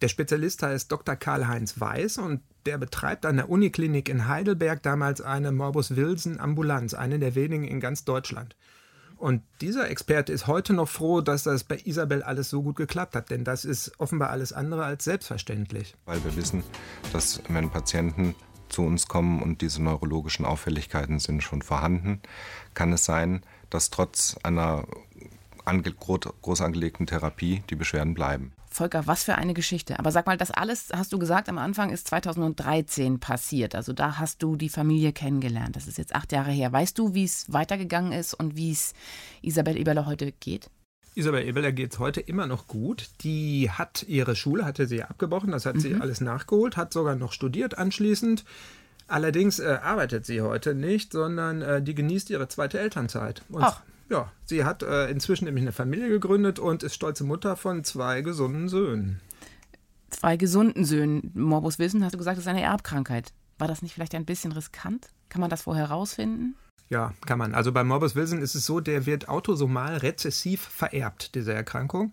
Der 0.00 0.08
Spezialist 0.08 0.62
heißt 0.62 0.90
Dr. 0.90 1.16
Karl-Heinz 1.16 1.80
Weiß 1.80 2.16
und 2.16 2.40
der 2.64 2.78
betreibt 2.78 3.26
an 3.26 3.36
der 3.36 3.50
Uniklinik 3.50 4.08
in 4.08 4.26
Heidelberg 4.26 4.82
damals 4.82 5.20
eine 5.20 5.52
Morbus 5.52 5.96
Wilson-Ambulanz, 5.96 6.94
eine 6.94 7.18
der 7.18 7.34
wenigen 7.34 7.64
in 7.64 7.78
ganz 7.78 8.06
Deutschland. 8.06 8.56
Und 9.20 9.42
dieser 9.61 9.90
Experte 9.90 10.33
ist 10.33 10.46
heute 10.46 10.72
noch 10.72 10.88
froh, 10.88 11.20
dass 11.20 11.42
das 11.42 11.62
bei 11.64 11.78
Isabel 11.85 12.22
alles 12.22 12.48
so 12.48 12.62
gut 12.62 12.76
geklappt 12.76 13.14
hat, 13.14 13.28
denn 13.28 13.44
das 13.44 13.66
ist 13.66 13.92
offenbar 14.00 14.30
alles 14.30 14.54
andere 14.54 14.83
als 14.83 15.04
selbstverständlich. 15.04 15.94
Weil 16.06 16.24
wir 16.24 16.35
wissen, 16.37 16.64
dass 17.12 17.42
wenn 17.50 17.68
Patienten 17.68 18.35
zu 18.70 18.80
uns 18.80 19.09
kommen 19.09 19.42
und 19.42 19.61
diese 19.61 19.83
neurologischen 19.83 20.46
Auffälligkeiten 20.46 21.18
sind 21.18 21.42
schon 21.42 21.61
vorhanden, 21.61 22.22
kann 22.72 22.94
es 22.94 23.04
sein, 23.04 23.42
dass 23.68 23.90
trotz 23.90 24.38
einer 24.42 24.87
groß 25.66 26.62
angelegten 26.62 27.06
Therapie 27.06 27.62
die 27.68 27.76
Beschwerden 27.76 28.14
bleiben. 28.14 28.52
Volker, 28.70 29.06
was 29.06 29.24
für 29.24 29.35
eine 29.35 29.52
Geschichte. 29.52 29.98
Aber 29.98 30.12
sag 30.12 30.26
mal, 30.26 30.37
das 30.37 30.52
alles, 30.52 30.88
hast 30.92 31.12
du 31.12 31.18
gesagt, 31.18 31.48
am 31.48 31.59
Anfang 31.59 31.90
ist 31.90 32.06
2013 32.09 33.18
passiert. 33.18 33.74
Also 33.74 33.92
da 33.92 34.18
hast 34.18 34.42
du 34.42 34.54
die 34.54 34.68
Familie 34.68 35.12
kennengelernt. 35.12 35.74
Das 35.74 35.88
ist 35.88 35.98
jetzt 35.98 36.14
acht 36.14 36.30
Jahre 36.30 36.52
her. 36.52 36.72
Weißt 36.72 36.96
du, 36.98 37.12
wie 37.12 37.24
es 37.24 37.52
weitergegangen 37.52 38.12
ist 38.12 38.35
und 38.35 38.56
wie 38.56 38.70
es 38.70 38.94
Isabel 39.42 39.76
Eberle 39.76 40.06
heute 40.06 40.33
geht? 40.33 40.70
Isabel 41.16 41.46
Eberle 41.46 41.72
geht 41.72 41.92
es 41.92 41.98
heute 41.98 42.20
immer 42.20 42.46
noch 42.46 42.68
gut. 42.68 43.09
Die 43.22 43.70
hat 43.70 44.04
ihre 44.06 44.37
Schule, 44.37 44.64
hatte 44.64 44.87
sie 44.87 45.02
abgebrochen, 45.02 45.50
das 45.50 45.66
hat 45.66 45.74
mhm. 45.74 45.80
sie 45.80 45.94
alles 45.96 46.20
nachgeholt, 46.20 46.76
hat 46.76 46.92
sogar 46.92 47.16
noch 47.16 47.33
studiert 47.33 47.76
anschließend. 47.76 48.44
Allerdings 49.09 49.59
äh, 49.59 49.78
arbeitet 49.83 50.24
sie 50.24 50.40
heute 50.40 50.76
nicht, 50.76 51.12
sondern 51.12 51.62
äh, 51.62 51.83
die 51.83 51.96
genießt 51.96 52.30
ihre 52.30 52.46
zweite 52.46 52.78
Elternzeit. 52.78 53.42
Und 53.48 53.64
Ach. 53.64 53.83
Ja, 54.11 54.33
sie 54.44 54.64
hat 54.64 54.83
äh, 54.83 55.09
inzwischen 55.09 55.44
nämlich 55.44 55.62
eine 55.62 55.73
Familie 55.73 56.09
gegründet 56.09 56.59
und 56.59 56.83
ist 56.83 56.94
stolze 56.94 57.23
Mutter 57.23 57.57
von 57.57 57.85
zwei 57.85 58.23
gesunden 58.23 58.68
Söhnen. 58.68 59.20
Zwei 60.11 60.37
gesunden 60.37 60.85
Söhnen. 60.85 61.31
Morbus 61.35 61.79
Wilson, 61.79 62.03
hast 62.05 62.12
du 62.12 62.18
gesagt, 62.18 62.37
ist 62.37 62.49
eine 62.49 62.62
Erbkrankheit. 62.62 63.33
War 63.59 63.68
das 63.68 63.83
nicht 63.83 63.94
vielleicht 63.94 64.16
ein 64.16 64.25
bisschen 64.25 64.51
riskant? 64.51 65.11
Kann 65.29 65.40
man 65.40 65.49
das 65.49 65.62
vorher 65.62 65.88
herausfinden? 65.88 66.57
Ja, 66.88 67.14
kann 67.25 67.38
man. 67.38 67.55
Also 67.55 67.70
bei 67.70 67.85
Morbus 67.85 68.16
Wilson 68.16 68.42
ist 68.42 68.57
es 68.57 68.66
so, 68.66 68.81
der 68.81 69.07
wird 69.07 69.29
autosomal 69.29 69.99
rezessiv 69.99 70.61
vererbt, 70.61 71.37
diese 71.37 71.55
Erkrankung. 71.55 72.12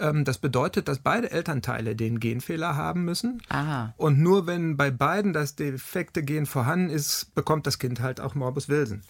Ähm, 0.00 0.24
das 0.24 0.38
bedeutet, 0.38 0.88
dass 0.88 1.00
beide 1.00 1.30
Elternteile 1.30 1.94
den 1.94 2.18
Genfehler 2.18 2.76
haben 2.76 3.04
müssen. 3.04 3.42
Aha. 3.50 3.92
Und 3.98 4.18
nur 4.18 4.46
wenn 4.46 4.78
bei 4.78 4.90
beiden 4.90 5.34
das 5.34 5.54
defekte 5.54 6.22
Gen 6.22 6.46
vorhanden 6.46 6.88
ist, 6.88 7.34
bekommt 7.34 7.66
das 7.66 7.78
Kind 7.78 8.00
halt 8.00 8.22
auch 8.22 8.34
Morbus 8.34 8.70
Wilson. 8.70 9.02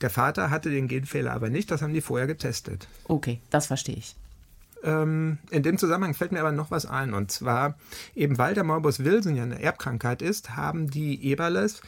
Der 0.00 0.10
Vater 0.10 0.50
hatte 0.50 0.70
den 0.70 0.88
Genfehler 0.88 1.32
aber 1.32 1.50
nicht, 1.50 1.70
das 1.70 1.82
haben 1.82 1.92
die 1.92 2.00
vorher 2.00 2.26
getestet. 2.26 2.86
Okay, 3.04 3.40
das 3.50 3.66
verstehe 3.66 3.96
ich. 3.96 4.14
Ähm, 4.84 5.38
in 5.50 5.64
dem 5.64 5.76
Zusammenhang 5.76 6.14
fällt 6.14 6.30
mir 6.30 6.40
aber 6.40 6.52
noch 6.52 6.70
was 6.70 6.86
ein. 6.86 7.14
Und 7.14 7.32
zwar, 7.32 7.76
eben 8.14 8.38
weil 8.38 8.54
der 8.54 8.64
Morbus 8.64 9.04
Wilson 9.04 9.34
ja 9.34 9.42
eine 9.42 9.60
Erbkrankheit 9.60 10.22
ist, 10.22 10.56
haben 10.56 10.88
die 10.90 11.24
Eberles 11.24 11.80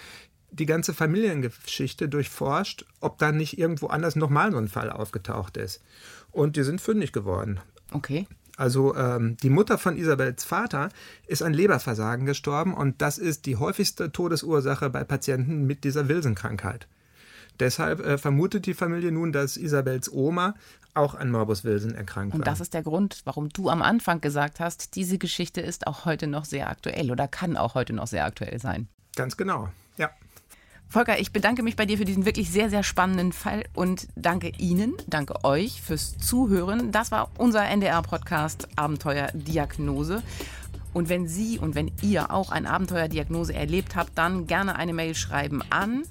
die 0.50 0.66
ganze 0.66 0.92
Familiengeschichte 0.92 2.08
durchforscht, 2.08 2.84
ob 3.00 3.18
da 3.18 3.30
nicht 3.30 3.58
irgendwo 3.58 3.86
anders 3.86 4.16
nochmal 4.16 4.50
so 4.50 4.58
ein 4.58 4.66
Fall 4.66 4.90
aufgetaucht 4.90 5.56
ist. 5.56 5.80
Und 6.32 6.56
die 6.56 6.64
sind 6.64 6.80
fündig 6.80 7.12
geworden. 7.12 7.60
Okay. 7.92 8.26
Also 8.56 8.94
ähm, 8.96 9.36
die 9.42 9.50
Mutter 9.50 9.78
von 9.78 9.96
Isabels 9.96 10.44
Vater 10.44 10.90
ist 11.26 11.42
an 11.42 11.54
Leberversagen 11.54 12.26
gestorben 12.26 12.74
und 12.74 13.00
das 13.00 13.16
ist 13.16 13.46
die 13.46 13.56
häufigste 13.56 14.12
Todesursache 14.12 14.90
bei 14.90 15.04
Patienten 15.04 15.66
mit 15.66 15.84
dieser 15.84 16.08
Wilson-Krankheit. 16.08 16.86
Deshalb 17.60 18.00
äh, 18.00 18.18
vermutet 18.18 18.66
die 18.66 18.74
Familie 18.74 19.12
nun, 19.12 19.32
dass 19.32 19.56
Isabels 19.56 20.10
Oma 20.12 20.54
auch 20.94 21.14
an 21.14 21.30
Morbus 21.30 21.62
Wilson 21.62 21.94
erkrankt 21.94 22.32
war. 22.32 22.40
Und 22.40 22.46
das 22.46 22.60
ist 22.60 22.74
der 22.74 22.82
Grund, 22.82 23.20
warum 23.24 23.50
du 23.50 23.68
am 23.68 23.82
Anfang 23.82 24.20
gesagt 24.20 24.60
hast, 24.60 24.96
diese 24.96 25.18
Geschichte 25.18 25.60
ist 25.60 25.86
auch 25.86 26.04
heute 26.04 26.26
noch 26.26 26.44
sehr 26.44 26.68
aktuell 26.68 27.10
oder 27.10 27.28
kann 27.28 27.56
auch 27.56 27.74
heute 27.74 27.92
noch 27.92 28.06
sehr 28.06 28.24
aktuell 28.24 28.58
sein. 28.58 28.88
Ganz 29.14 29.36
genau, 29.36 29.68
ja. 29.98 30.10
Volker, 30.88 31.20
ich 31.20 31.32
bedanke 31.32 31.62
mich 31.62 31.76
bei 31.76 31.86
dir 31.86 31.98
für 31.98 32.04
diesen 32.04 32.24
wirklich 32.24 32.50
sehr, 32.50 32.68
sehr 32.68 32.82
spannenden 32.82 33.32
Fall 33.32 33.62
und 33.74 34.08
danke 34.16 34.50
Ihnen, 34.58 34.94
danke 35.06 35.44
euch 35.44 35.80
fürs 35.80 36.18
Zuhören. 36.18 36.90
Das 36.90 37.12
war 37.12 37.30
unser 37.38 37.64
NDR-Podcast 37.64 38.66
Abenteuer 38.74 39.28
Diagnose. 39.32 40.22
Und 40.92 41.08
wenn 41.08 41.28
Sie 41.28 41.60
und 41.60 41.76
wenn 41.76 41.92
ihr 42.02 42.32
auch 42.32 42.50
ein 42.50 42.66
Abenteuerdiagnose 42.66 43.54
erlebt 43.54 43.94
habt, 43.94 44.18
dann 44.18 44.48
gerne 44.48 44.74
eine 44.74 44.92
Mail 44.92 45.14
schreiben 45.14 45.62
an 45.70 46.02